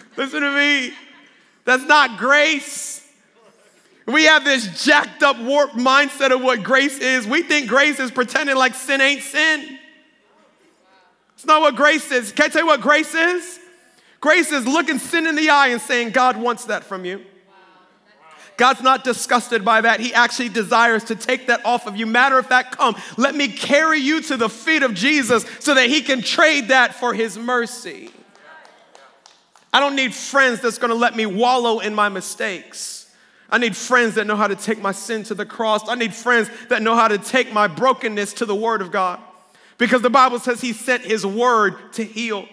[0.18, 0.94] Listen to me.
[1.66, 3.08] That's not grace.
[4.06, 7.26] We have this jacked up, warped mindset of what grace is.
[7.26, 9.80] We think grace is pretending like sin ain't sin.
[11.36, 12.34] It's not what grace is.
[12.34, 13.60] Can I tell you what grace is?
[14.24, 17.26] Grace is looking sin in the eye and saying, God wants that from you.
[18.56, 20.00] God's not disgusted by that.
[20.00, 22.06] He actually desires to take that off of you.
[22.06, 25.90] Matter of fact, come, let me carry you to the feet of Jesus so that
[25.90, 28.12] he can trade that for his mercy.
[29.74, 33.14] I don't need friends that's gonna let me wallow in my mistakes.
[33.50, 35.90] I need friends that know how to take my sin to the cross.
[35.90, 39.20] I need friends that know how to take my brokenness to the Word of God.
[39.78, 42.48] Because the Bible says He sent His Word to heal.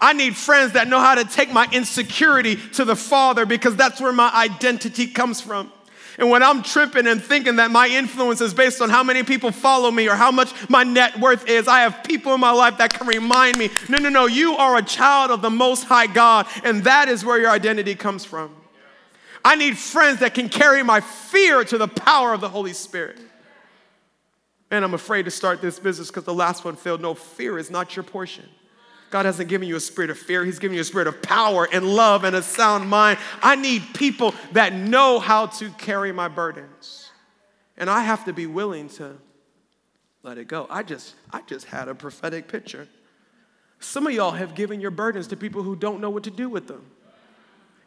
[0.00, 4.00] I need friends that know how to take my insecurity to the Father because that's
[4.00, 5.72] where my identity comes from.
[6.18, 9.50] And when I'm tripping and thinking that my influence is based on how many people
[9.50, 12.76] follow me or how much my net worth is, I have people in my life
[12.76, 16.06] that can remind me no, no, no, you are a child of the Most High
[16.06, 18.54] God, and that is where your identity comes from.
[19.42, 23.18] I need friends that can carry my fear to the power of the Holy Spirit.
[24.70, 27.00] And I'm afraid to start this business because the last one failed.
[27.00, 28.44] No, fear is not your portion.
[29.10, 30.44] God hasn't given you a spirit of fear.
[30.44, 33.18] He's given you a spirit of power and love and a sound mind.
[33.42, 37.10] I need people that know how to carry my burdens.
[37.76, 39.16] And I have to be willing to
[40.22, 40.66] let it go.
[40.70, 42.86] I just I just had a prophetic picture.
[43.80, 46.48] Some of y'all have given your burdens to people who don't know what to do
[46.48, 46.84] with them.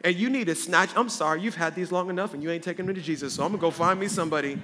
[0.02, 0.90] And you need to snatch.
[0.96, 3.34] I'm sorry, you've had these long enough and you ain't taking them to Jesus.
[3.34, 4.58] So I'm gonna go find me somebody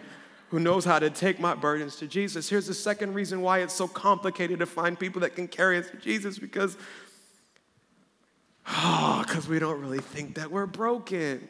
[0.50, 2.48] who knows how to take my burdens to Jesus.
[2.48, 5.88] Here's the second reason why it's so complicated to find people that can carry us
[5.90, 6.76] to Jesus because
[8.66, 11.46] ah, oh, because we don't really think that we're broken.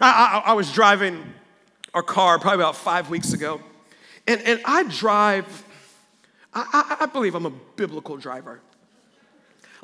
[0.00, 1.22] I, I, I was driving
[1.92, 3.60] our car probably about five weeks ago,
[4.26, 5.64] and, and I drive,
[6.54, 8.60] I, I, I believe I'm a biblical driver.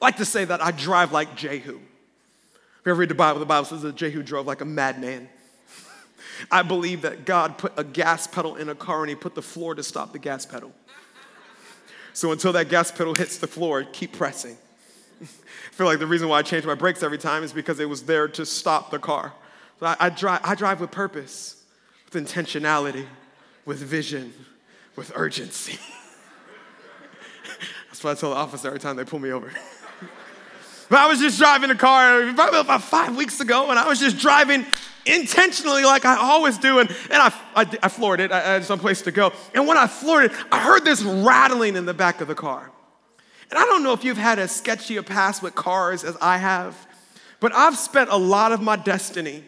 [0.00, 1.74] I like to say that I drive like Jehu.
[1.74, 5.28] If you ever read the Bible, the Bible says that Jehu drove like a madman.
[6.50, 9.42] I believe that God put a gas pedal in a car and he put the
[9.42, 10.72] floor to stop the gas pedal.
[12.12, 14.56] So until that gas pedal hits the floor, keep pressing.
[15.22, 15.26] I
[15.72, 18.02] feel like the reason why I change my brakes every time is because it was
[18.02, 19.32] there to stop the car.
[19.80, 21.62] So I, I, drive, I drive with purpose,
[22.04, 23.06] with intentionality,
[23.64, 24.34] with vision,
[24.96, 25.78] with urgency.
[27.88, 29.50] That's what I tell the officer every time they pull me over.
[30.92, 33.98] but I was just driving a car probably about five weeks ago, and I was
[33.98, 34.66] just driving
[35.06, 36.80] intentionally like I always do.
[36.80, 38.30] And, and I, I, I floored it.
[38.30, 39.32] I, I had some place to go.
[39.54, 42.70] And when I floored it, I heard this rattling in the back of the car.
[43.50, 46.36] And I don't know if you've had as sketchy a past with cars as I
[46.36, 46.76] have,
[47.40, 49.44] but I've spent a lot of my destiny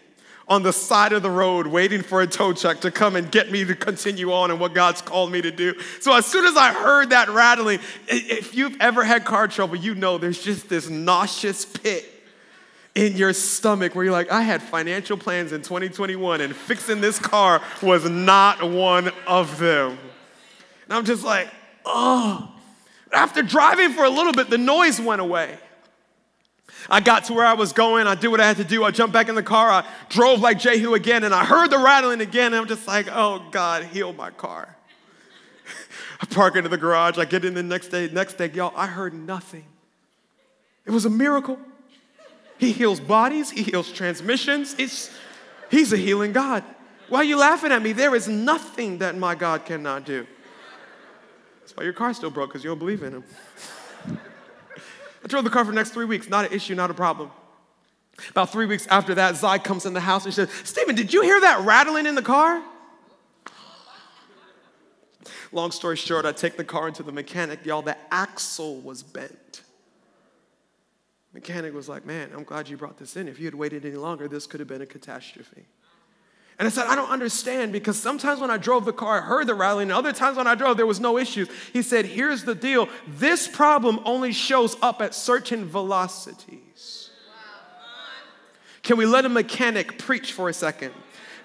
[0.47, 3.51] on the side of the road waiting for a tow truck to come and get
[3.51, 5.75] me to continue on in what God's called me to do.
[6.01, 9.95] So as soon as I heard that rattling, if you've ever had car trouble, you
[9.95, 12.11] know there's just this nauseous pit
[12.95, 17.19] in your stomach where you're like, I had financial plans in 2021 and fixing this
[17.19, 19.99] car was not one of them.
[20.85, 21.49] And I'm just like,
[21.85, 22.51] oh.
[23.13, 25.59] After driving for a little bit, the noise went away.
[26.91, 28.07] I got to where I was going.
[28.07, 28.85] I did what I had to do.
[28.85, 29.71] I jumped back in the car.
[29.71, 32.53] I drove like Jehu again, and I heard the rattling again.
[32.53, 34.77] And I'm just like, oh, God, heal my car.
[36.21, 37.19] I park into the garage.
[37.19, 38.09] I get in the next day.
[38.13, 39.65] Next day, y'all, I heard nothing.
[40.85, 41.59] It was a miracle.
[42.59, 44.75] He heals bodies, He heals transmissions.
[44.79, 45.11] It's,
[45.71, 46.63] he's a healing God.
[47.09, 47.93] Why are you laughing at me?
[47.93, 50.27] There is nothing that my God cannot do.
[51.61, 53.25] That's why your car's still broke, because you don't believe in Him.
[55.25, 56.29] I drove the car for the next three weeks.
[56.29, 57.31] Not an issue, not a problem.
[58.31, 61.23] About three weeks after that, Zai comes in the house and says, Stephen, did you
[61.23, 62.63] hear that rattling in the car?
[65.51, 67.65] Long story short, I take the car into the mechanic.
[67.65, 69.63] Y'all, the axle was bent.
[71.33, 73.29] Mechanic was like, Man, I'm glad you brought this in.
[73.29, 75.67] If you had waited any longer, this could have been a catastrophe.
[76.59, 79.49] And I said, I don't understand because sometimes when I drove the car, I heard
[79.49, 81.49] the rattling, and other times when I drove, there was no issues.
[81.73, 87.11] He said, Here's the deal this problem only shows up at certain velocities.
[88.83, 90.93] Can we let a mechanic preach for a second?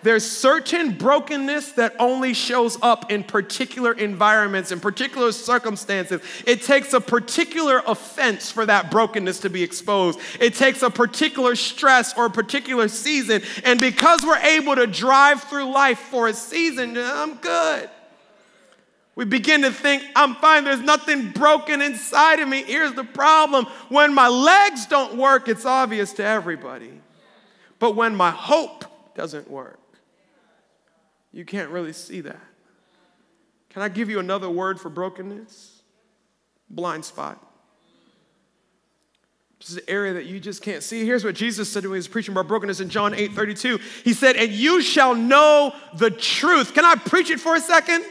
[0.02, 6.22] There's certain brokenness that only shows up in particular environments, in particular circumstances.
[6.46, 10.20] It takes a particular offense for that brokenness to be exposed.
[10.40, 13.42] It takes a particular stress or a particular season.
[13.64, 17.90] And because we're able to drive through life for a season, I'm good.
[19.16, 22.64] We begin to think, I'm fine, there's nothing broken inside of me.
[22.64, 26.94] Here's the problem when my legs don't work, it's obvious to everybody.
[27.80, 28.86] But when my hope
[29.16, 29.79] doesn't work,
[31.32, 32.42] you can't really see that.
[33.70, 35.82] Can I give you another word for brokenness?
[36.70, 37.46] Blind spot.
[39.60, 41.06] This is an area that you just can't see.
[41.06, 43.80] Here's what Jesus said when he was preaching about brokenness in John 8 32.
[44.04, 46.74] He said, And you shall know the truth.
[46.74, 48.06] Can I preach it for a second?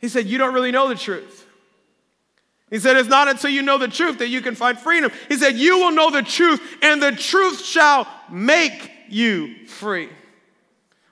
[0.00, 1.46] He said, You don't really know the truth.
[2.70, 5.10] He said, It's not until you know the truth that you can find freedom.
[5.28, 10.08] He said, You will know the truth, and the truth shall make you free.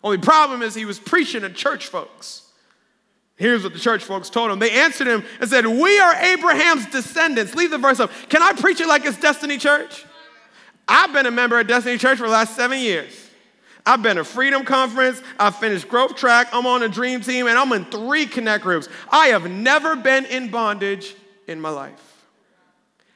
[0.02, 2.42] Only problem is he was preaching to church folks.
[3.36, 4.58] Here's what the church folks told him.
[4.58, 7.54] They answered him and said, We are Abraham's descendants.
[7.54, 8.10] Leave the verse up.
[8.28, 10.04] Can I preach it like it's Destiny Church?
[10.86, 13.30] I've been a member of Destiny Church for the last seven years.
[13.84, 17.58] I've been to Freedom Conference, I've finished Growth Track, I'm on a Dream Team, and
[17.58, 18.88] I'm in three Connect groups.
[19.10, 21.16] I have never been in bondage
[21.48, 22.00] in my life.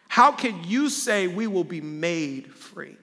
[0.08, 2.96] How can you say we will be made free?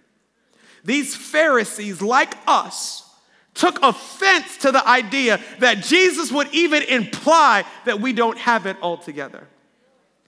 [0.84, 3.10] These Pharisees, like us,
[3.54, 8.78] took offense to the idea that Jesus would even imply that we don't have it
[8.82, 9.47] all together.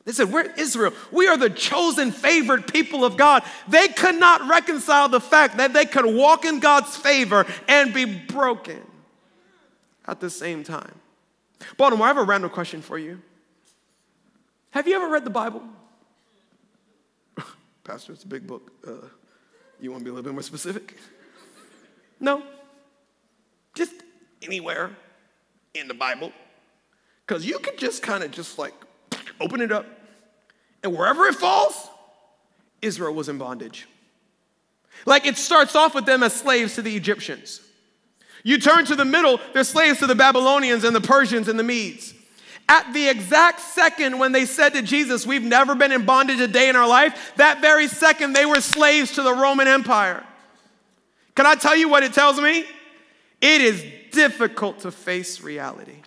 [0.06, 0.94] They said, We're Israel.
[1.12, 3.44] We are the chosen, favored people of God.
[3.68, 8.06] They could not reconcile the fact that they could walk in God's favor and be
[8.06, 8.82] broken
[10.08, 10.94] at the same time.
[11.78, 13.20] Baltimore, I have a random question for you.
[14.72, 15.64] Have you ever read the Bible?
[17.84, 18.72] Pastor, it's a big book.
[18.88, 19.08] Uh,
[19.80, 20.98] you want to be a little bit more specific?
[22.20, 22.44] No?
[23.76, 23.94] Just
[24.42, 24.92] anywhere
[25.74, 26.32] in the Bible.
[27.26, 28.74] Because you could just kind of just like
[29.40, 29.86] open it up,
[30.84, 31.90] and wherever it falls,
[32.82, 33.88] Israel was in bondage.
[35.06, 37.62] Like it starts off with them as slaves to the Egyptians.
[38.44, 41.64] You turn to the middle, they're slaves to the Babylonians and the Persians and the
[41.64, 42.14] Medes.
[42.70, 46.48] At the exact second when they said to Jesus, We've never been in bondage a
[46.48, 50.24] day in our life, that very second they were slaves to the Roman Empire.
[51.36, 52.66] Can I tell you what it tells me?
[53.42, 56.02] It is difficult to face reality.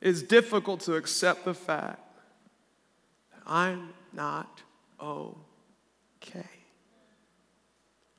[0.00, 2.00] It is difficult to accept the fact
[3.32, 4.62] that I'm not
[5.00, 6.46] okay.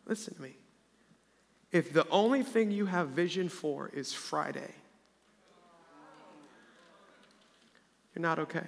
[0.06, 0.56] Listen to me.
[1.72, 4.74] If the only thing you have vision for is Friday,
[8.16, 8.66] you're not okay.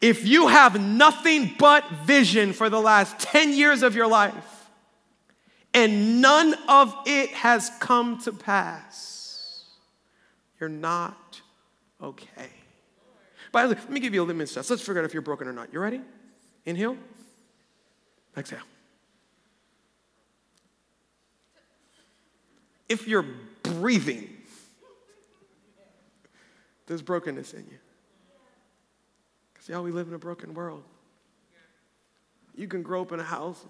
[0.00, 4.55] If you have nothing but vision for the last 10 years of your life,
[5.76, 9.62] and none of it has come to pass,
[10.58, 11.42] you're not
[12.02, 12.48] okay.
[13.52, 14.70] By the way, let me give you a litmus test.
[14.70, 15.74] Let's figure out if you're broken or not.
[15.74, 16.00] You ready?
[16.64, 16.96] Inhale,
[18.36, 18.60] exhale.
[22.88, 23.26] If you're
[23.62, 24.30] breathing,
[26.86, 27.78] there's brokenness in you.
[29.52, 30.84] Because, y'all, we live in a broken world.
[32.54, 33.62] You can grow up in a house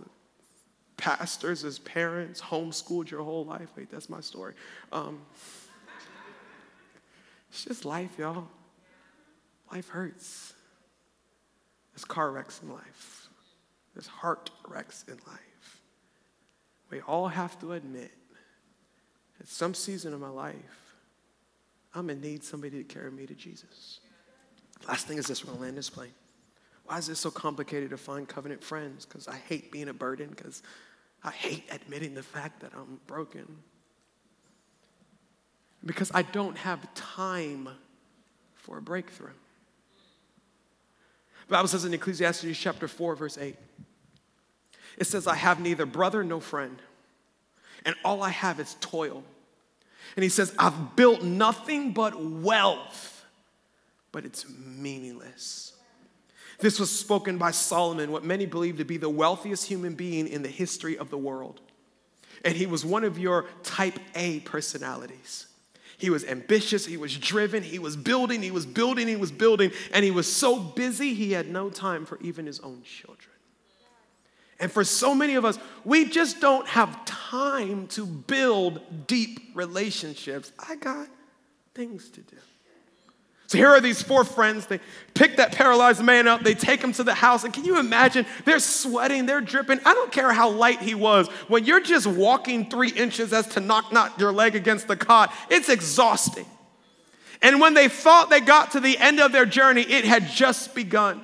[0.97, 3.69] pastors, as parents, homeschooled your whole life.
[3.77, 4.55] Wait, that's my story.
[4.93, 5.21] Um,
[7.51, 8.49] it's just life, y'all.
[9.73, 10.53] Life hurts.
[11.93, 13.29] There's car wrecks in life,
[13.95, 15.81] there's heart wrecks in life.
[16.91, 18.13] We all have to admit,
[19.41, 20.95] at some season of my life,
[21.95, 24.01] I'm to need somebody to carry me to Jesus.
[24.87, 26.13] Last thing is this, we're to land this plane.
[26.87, 29.05] Why is it so complicated to find covenant friends?
[29.05, 30.63] Because I hate being a burden, because
[31.25, 33.47] I hate admitting the fact that I'm broken.
[35.85, 37.69] Because I don't have time
[38.55, 39.33] for a breakthrough.
[41.49, 43.57] The Bible says in Ecclesiastes chapter 4, verse 8,
[44.99, 46.79] it says, I have neither brother nor friend,
[47.85, 49.23] and all I have is toil.
[50.17, 53.25] And he says, I've built nothing but wealth,
[54.13, 55.76] but it's meaningless.
[56.59, 60.43] This was spoken by Solomon, what many believe to be the wealthiest human being in
[60.43, 61.61] the history of the world.
[62.45, 65.47] And he was one of your type A personalities.
[65.99, 69.73] He was ambitious, he was driven, he was building, he was building, he was building,
[69.93, 73.33] and he was so busy he had no time for even his own children.
[74.59, 80.53] And for so many of us, we just don't have time to build deep relationships.
[80.59, 81.09] I got
[81.75, 82.37] things to do.
[83.49, 84.67] So here are these four friends.
[84.67, 84.81] They
[85.15, 88.27] pick that paralyzed man up, they take him to the house, and can you imagine?
[88.45, 89.81] They're sweating, they're dripping.
[89.85, 91.29] I don't care how light he was.
[91.49, 95.33] When you're just walking three inches as to knock not your leg against the cot,
[95.49, 96.47] it's exhausting.
[97.41, 100.75] And when they thought they got to the end of their journey, it had just
[100.75, 101.23] begun.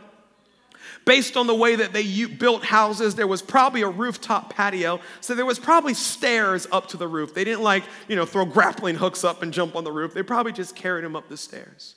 [1.04, 5.34] Based on the way that they built houses, there was probably a rooftop patio, so
[5.34, 7.34] there was probably stairs up to the roof.
[7.34, 10.14] They didn't like, you know, throw grappling hooks up and jump on the roof.
[10.14, 11.96] They probably just carried him up the stairs.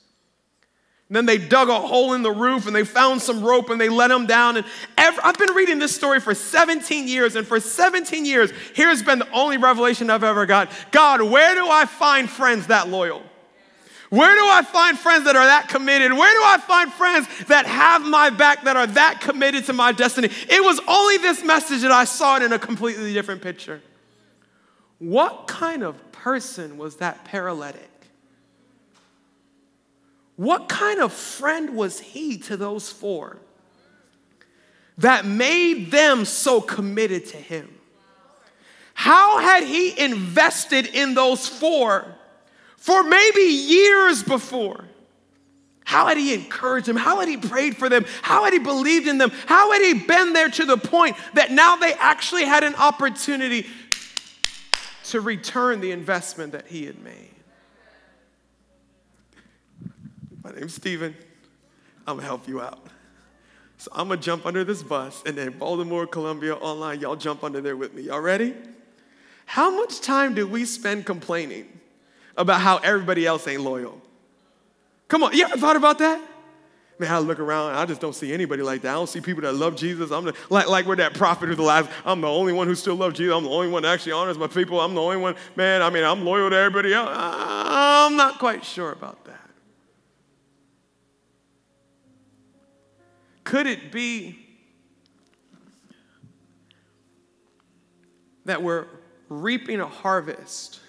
[1.08, 3.80] And then they dug a hole in the roof and they found some rope and
[3.80, 4.58] they let him down.
[4.58, 4.66] And
[4.98, 9.20] ever, I've been reading this story for 17 years, and for 17 years, here's been
[9.20, 13.22] the only revelation I've ever got God, where do I find friends that loyal?
[14.10, 16.14] Where do I find friends that are that committed?
[16.14, 19.92] Where do I find friends that have my back that are that committed to my
[19.92, 20.30] destiny?
[20.50, 23.82] It was only this message that I saw it in a completely different picture.
[25.00, 27.90] What kind of person was that paralytic?
[30.36, 33.38] What kind of friend was he to those four
[34.98, 37.70] that made them so committed to him?
[38.94, 42.16] How had he invested in those four
[42.78, 44.86] for maybe years before?
[45.86, 46.96] How had he encouraged them?
[46.96, 48.06] How had he prayed for them?
[48.22, 49.32] How had he believed in them?
[49.46, 53.68] How had he been there to the point that now they actually had an opportunity
[55.06, 57.35] to return the investment that he had made?
[60.46, 61.16] My name's Stephen.
[62.06, 62.78] I'm gonna help you out.
[63.78, 67.62] So I'm gonna jump under this bus, and then Baltimore, Columbia, online, y'all jump under
[67.62, 68.04] there with me.
[68.04, 68.54] Y'all ready?
[69.48, 71.68] How much time do we spend complaining
[72.38, 74.00] about how everybody else ain't loyal?
[75.08, 76.22] Come on, you ever thought about that?
[77.00, 78.92] Man, I look around I just don't see anybody like that.
[78.92, 80.12] I don't see people that love Jesus.
[80.12, 81.90] I'm the, like, like we're that prophet of the last.
[82.06, 83.36] I'm the only one who still loves Jesus.
[83.36, 84.80] I'm the only one that actually honors my people.
[84.80, 87.10] I'm the only one, man, I mean, I'm loyal to everybody else.
[87.12, 89.25] I'm not quite sure about that.
[93.46, 94.40] Could it be
[98.44, 98.88] that we're
[99.30, 100.82] reaping a harvest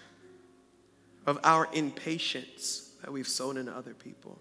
[1.26, 4.38] of our impatience that we've sown into other people?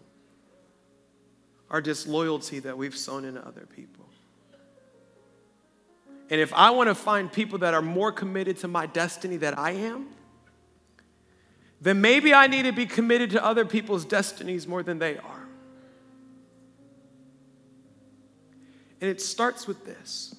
[1.70, 4.06] Our disloyalty that we've sown into other people?
[6.30, 9.54] And if I want to find people that are more committed to my destiny than
[9.56, 10.08] I am,
[11.82, 15.45] then maybe I need to be committed to other people's destinies more than they are.
[19.06, 20.34] And it starts with this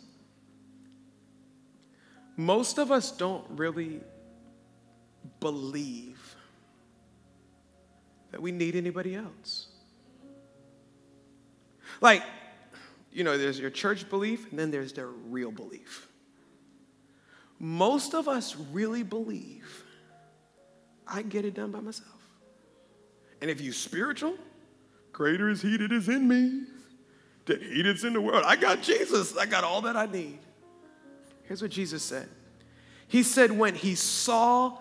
[2.36, 4.00] most of us don't really
[5.38, 6.34] believe
[8.32, 9.68] that we need anybody else.
[12.00, 12.24] Like,
[13.12, 16.08] you know, there's your church belief, and then there's their real belief.
[17.60, 19.84] Most of us really believe
[21.06, 22.20] I get it done by myself.
[23.40, 24.36] And if you spiritual,
[25.12, 26.75] greater is he that is in me
[27.46, 28.44] that he that's in the world.
[28.46, 29.36] I got Jesus.
[29.36, 30.38] I got all that I need.
[31.44, 32.28] Here's what Jesus said
[33.08, 34.78] He said, when he saw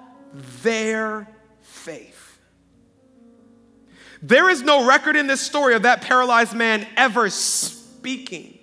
[0.64, 1.28] their
[1.62, 2.40] faith.
[4.22, 8.55] There is no record in this story of that paralyzed man ever speaking.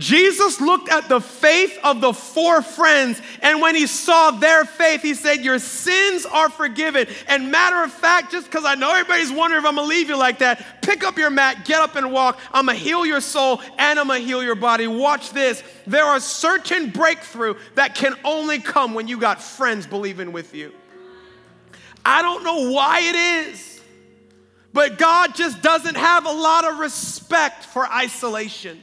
[0.00, 5.02] Jesus looked at the faith of the four friends, and when he saw their faith,
[5.02, 7.06] he said, Your sins are forgiven.
[7.28, 10.16] And matter of fact, just because I know everybody's wondering if I'm gonna leave you
[10.16, 12.38] like that, pick up your mat, get up and walk.
[12.50, 14.86] I'm gonna heal your soul and I'm gonna heal your body.
[14.86, 15.62] Watch this.
[15.86, 20.72] There are certain breakthrough that can only come when you got friends believing with you.
[22.06, 23.82] I don't know why it is,
[24.72, 28.82] but God just doesn't have a lot of respect for isolation.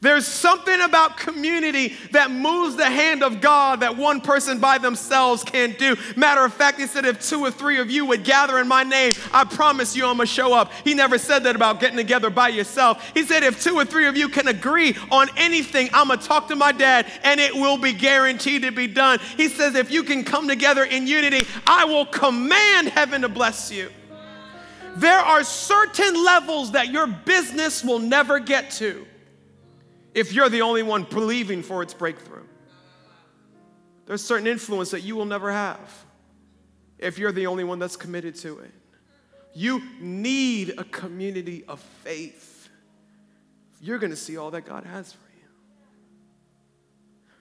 [0.00, 5.42] There's something about community that moves the hand of God that one person by themselves
[5.42, 5.96] can't do.
[6.14, 8.84] Matter of fact, he said, if two or three of you would gather in my
[8.84, 10.72] name, I promise you I'm gonna show up.
[10.84, 13.10] He never said that about getting together by yourself.
[13.12, 16.46] He said, if two or three of you can agree on anything, I'm gonna talk
[16.48, 19.18] to my dad and it will be guaranteed to be done.
[19.36, 23.72] He says, if you can come together in unity, I will command heaven to bless
[23.72, 23.90] you.
[24.94, 29.07] There are certain levels that your business will never get to
[30.14, 32.44] if you're the only one believing for its breakthrough.
[34.06, 36.04] There's certain influence that you will never have
[36.98, 38.70] if you're the only one that's committed to it.
[39.54, 42.68] You need a community of faith.
[43.80, 45.48] You're going to see all that God has for you.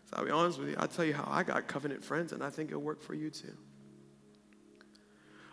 [0.05, 2.43] So I'll be honest with you, I'll tell you how I got covenant friends, and
[2.43, 3.55] I think it'll work for you too.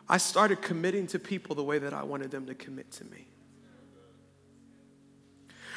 [0.08, 3.26] I started committing to people the way that I wanted them to commit to me.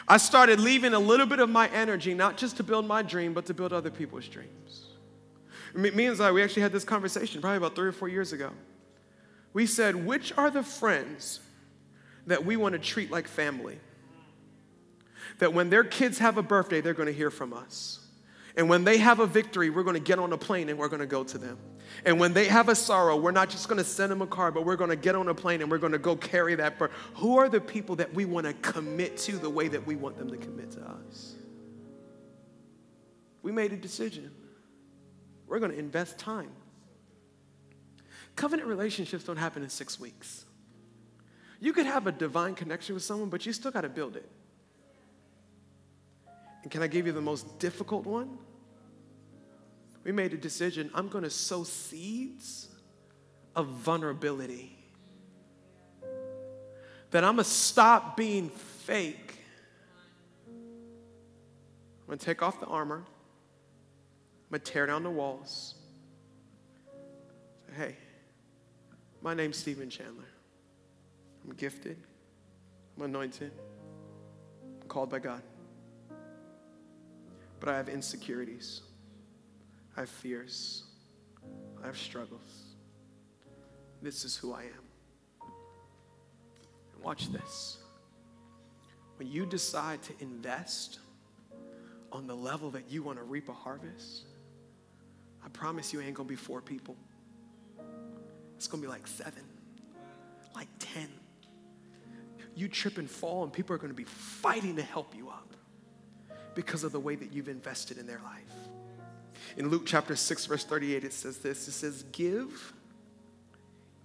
[0.07, 3.33] I started leaving a little bit of my energy, not just to build my dream,
[3.33, 4.85] but to build other people's dreams.
[5.73, 8.51] Me and Zai, we actually had this conversation probably about three or four years ago.
[9.53, 11.41] We said, which are the friends
[12.25, 13.79] that we want to treat like family?
[15.39, 18.06] That when their kids have a birthday, they're going to hear from us.
[18.57, 20.87] And when they have a victory, we're going to get on a plane and we're
[20.87, 21.59] going to go to them.
[22.05, 24.55] And when they have a sorrow, we're not just going to send them a card,
[24.55, 26.79] but we're going to get on a plane and we're going to go carry that
[26.79, 26.95] burden.
[27.15, 30.17] Who are the people that we want to commit to the way that we want
[30.17, 31.35] them to commit to us?
[33.43, 34.31] We made a decision.
[35.45, 36.49] We're going to invest time.
[38.35, 40.45] Covenant relationships don't happen in six weeks.
[41.59, 44.27] You could have a divine connection with someone, but you still got to build it.
[46.63, 48.39] And can I give you the most difficult one?
[50.07, 52.69] We made a decision I'm going to sow seeds
[53.57, 54.73] of vulnerability.
[57.11, 59.35] That I'm gonna stop being fake.
[60.47, 60.53] I'm
[62.07, 63.03] gonna take off the armor.
[63.05, 65.75] I'm gonna tear down the walls.
[67.75, 67.97] Hey,
[69.21, 70.29] my name's Stephen Chandler.
[71.43, 71.97] I'm gifted.
[72.95, 73.51] I'm anointed.
[74.81, 75.41] I'm called by God.
[77.59, 78.83] But I have insecurities.
[79.97, 80.83] I have fears.
[81.83, 82.75] I have struggles.
[84.01, 85.49] This is who I am.
[86.93, 87.79] And watch this.
[89.17, 90.99] When you decide to invest
[92.11, 94.25] on the level that you want to reap a harvest,
[95.43, 96.95] I promise you ain't gonna be four people.
[98.55, 99.43] It's gonna be like seven,
[100.55, 101.09] like 10.
[102.55, 105.55] You trip and fall, and people are gonna be fighting to help you up
[106.53, 108.76] because of the way that you've invested in their life.
[109.57, 112.73] In Luke chapter 6, verse 38, it says this it says, Give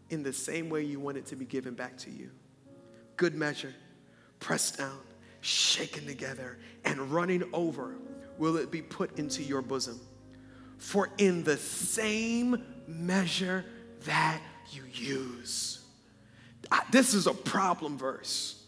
[0.08, 2.30] in the same way you want it to be given back to you.
[3.16, 3.74] Good measure,
[4.40, 4.98] pressed down,
[5.42, 7.96] shaken together, and running over
[8.38, 10.00] will it be put into your bosom.
[10.78, 13.66] For in the same measure
[14.04, 14.40] that
[14.70, 15.80] you use.
[16.90, 18.62] This is a problem verse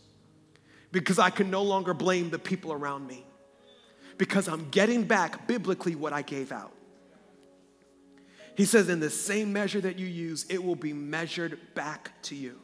[0.92, 3.24] because I can no longer blame the people around me
[4.18, 6.72] because I'm getting back biblically what I gave out.
[8.56, 12.36] He says, in the same measure that you use, it will be measured back to
[12.36, 12.60] you.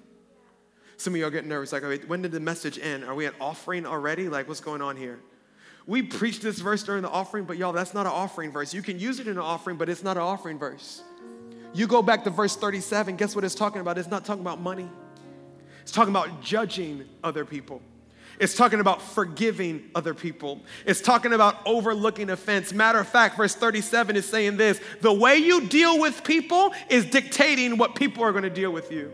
[0.97, 3.05] Some of y'all get nervous, like, when did the message end?
[3.05, 4.29] Are we at offering already?
[4.29, 5.19] Like, what's going on here?
[5.87, 8.73] We preached this verse during the offering, but y'all, that's not an offering verse.
[8.73, 11.03] You can use it in an offering, but it's not an offering verse.
[11.73, 13.97] You go back to verse 37, guess what it's talking about?
[13.99, 14.89] It's not talking about money,
[15.83, 17.83] it's talking about judging other people.
[18.39, 20.61] It's talking about forgiving other people.
[20.87, 22.73] It's talking about overlooking offense.
[22.73, 27.05] Matter of fact, verse 37 is saying this the way you deal with people is
[27.07, 29.13] dictating what people are going to deal with you.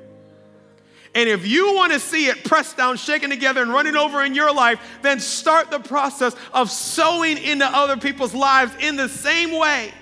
[1.16, 4.34] And if you want to see it pressed down, shaken together, and running over in
[4.34, 9.58] your life, then start the process of sowing into other people's lives in the same
[9.58, 9.94] way.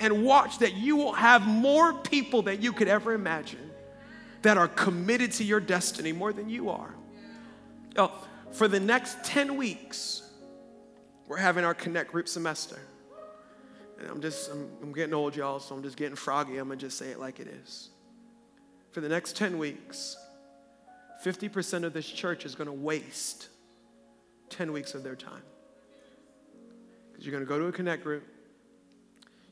[0.00, 3.70] And watch that you will have more people that you could ever imagine
[4.42, 6.92] that are committed to your destiny more than you are.
[8.00, 8.10] Oh,
[8.52, 10.22] for the next 10 weeks,
[11.28, 12.78] we're having our Connect group semester.
[13.98, 16.56] And I'm just, I'm, I'm getting old, y'all, so I'm just getting froggy.
[16.56, 17.90] I'm gonna just say it like it is.
[18.92, 20.16] For the next 10 weeks,
[21.22, 23.48] 50% of this church is gonna waste
[24.48, 25.42] 10 weeks of their time.
[27.12, 28.26] Because you're gonna go to a Connect group,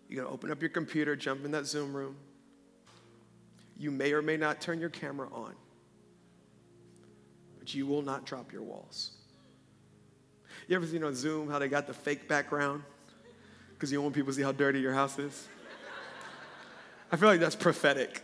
[0.08, 2.16] you're gonna open up your computer, jump in that Zoom room.
[3.76, 5.54] You may or may not turn your camera on
[7.74, 9.12] you will not drop your walls.
[10.66, 12.82] You ever seen on Zoom how they got the fake background?
[13.70, 15.48] Because you don't want people to see how dirty your house is?
[17.10, 18.22] I feel like that's prophetic.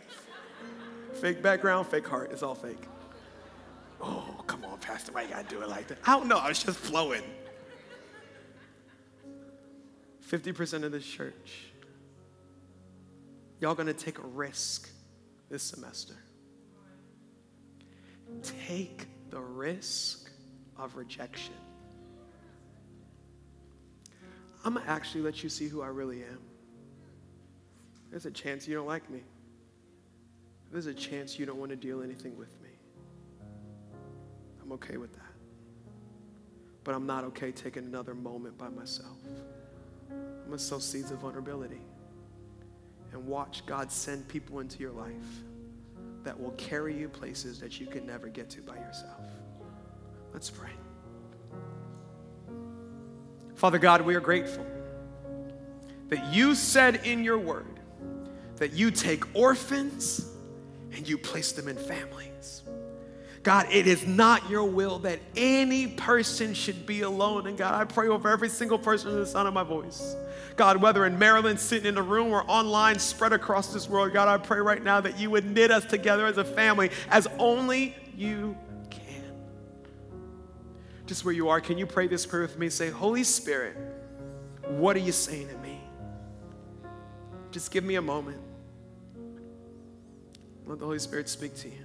[1.13, 2.31] Fake background, fake heart.
[2.31, 2.83] It's all fake.
[4.01, 5.11] Oh, come on, Pastor.
[5.11, 5.97] Why you gotta do it like that?
[6.05, 6.37] I don't know.
[6.37, 7.23] I was just flowing.
[10.29, 11.71] 50% of this church,
[13.61, 14.89] y'all gonna take a risk
[15.49, 16.15] this semester.
[18.43, 20.31] Take the risk
[20.77, 21.53] of rejection.
[24.63, 26.39] I'm gonna actually let you see who I really am.
[28.11, 29.19] There's a chance you don't like me.
[30.71, 32.69] There's a chance you don't want to deal anything with me.
[34.63, 35.33] I'm okay with that.
[36.85, 39.17] But I'm not okay taking another moment by myself.
[40.09, 41.81] I'm gonna sow seeds of vulnerability
[43.11, 45.43] and watch God send people into your life
[46.25, 49.21] that will carry you places that you can never get to by yourself.
[50.33, 50.71] Let's pray.
[53.55, 54.65] Father God, we are grateful
[56.09, 57.79] that you said in your word
[58.57, 60.29] that you take orphans
[60.91, 62.63] and you place them in families.
[63.45, 67.45] God, it is not your will that any person should be alone.
[67.45, 70.15] And God, I pray over every single person in the sound of my voice.
[70.55, 74.27] God, whether in Maryland, sitting in a room, or online, spread across this world, God,
[74.27, 77.95] I pray right now that you would knit us together as a family as only
[78.17, 78.57] you
[78.89, 79.23] can.
[81.05, 82.67] Just where you are, can you pray this prayer with me?
[82.71, 83.77] Say, Holy Spirit,
[84.69, 85.79] what are you saying to me?
[87.51, 88.41] Just give me a moment.
[90.65, 91.84] Let the Holy Spirit speak to you.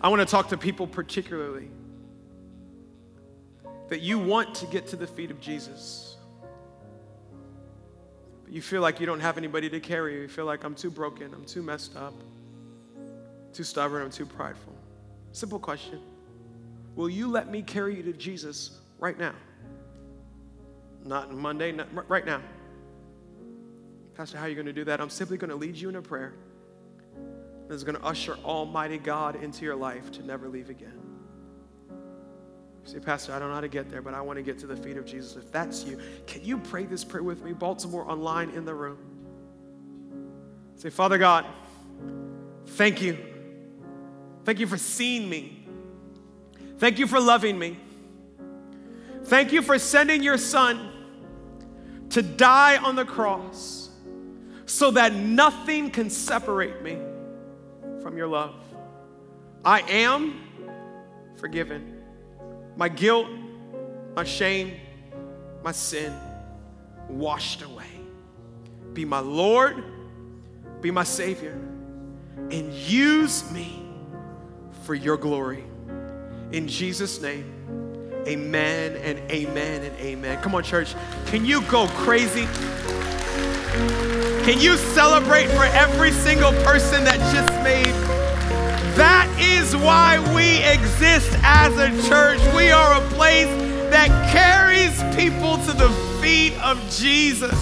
[0.00, 1.68] I want to talk to people particularly
[3.88, 6.16] that you want to get to the feet of Jesus.
[8.44, 10.20] But you feel like you don't have anybody to carry you.
[10.22, 12.14] You feel like I'm too broken, I'm too messed up,
[13.52, 14.74] too stubborn, I'm too prideful.
[15.32, 16.00] Simple question
[16.94, 19.34] Will you let me carry you to Jesus right now?
[21.04, 22.40] Not Monday, not, right now.
[24.14, 25.00] Pastor, how are you going to do that?
[25.00, 26.34] I'm simply going to lead you in a prayer
[27.68, 30.98] that's going to usher Almighty God into your life to never leave again.
[31.90, 34.58] You say, Pastor, I don't know how to get there, but I want to get
[34.60, 35.36] to the feet of Jesus.
[35.36, 37.52] If that's you, can you pray this prayer with me?
[37.52, 38.98] Baltimore online in the room.
[40.76, 41.44] Say, Father God,
[42.66, 43.18] thank you.
[44.44, 45.66] Thank you for seeing me.
[46.78, 47.76] Thank you for loving me.
[49.24, 50.90] Thank you for sending your son
[52.10, 53.90] to die on the cross
[54.64, 56.96] so that nothing can separate me
[58.02, 58.54] from your love.
[59.64, 60.40] I am
[61.36, 62.02] forgiven.
[62.76, 63.28] My guilt,
[64.14, 64.72] my shame,
[65.62, 66.12] my sin
[67.08, 67.86] washed away.
[68.92, 69.82] Be my Lord,
[70.80, 71.58] be my Savior,
[72.50, 73.82] and use me
[74.84, 75.64] for your glory.
[76.52, 77.44] In Jesus' name,
[78.26, 80.40] amen and amen and amen.
[80.42, 80.94] Come on, church.
[81.26, 82.46] Can you go crazy?
[84.48, 87.92] Can you celebrate for every single person that just made?
[88.96, 92.40] That is why we exist as a church.
[92.56, 93.48] We are a place
[93.90, 95.90] that carries people to the
[96.22, 97.52] feet of Jesus.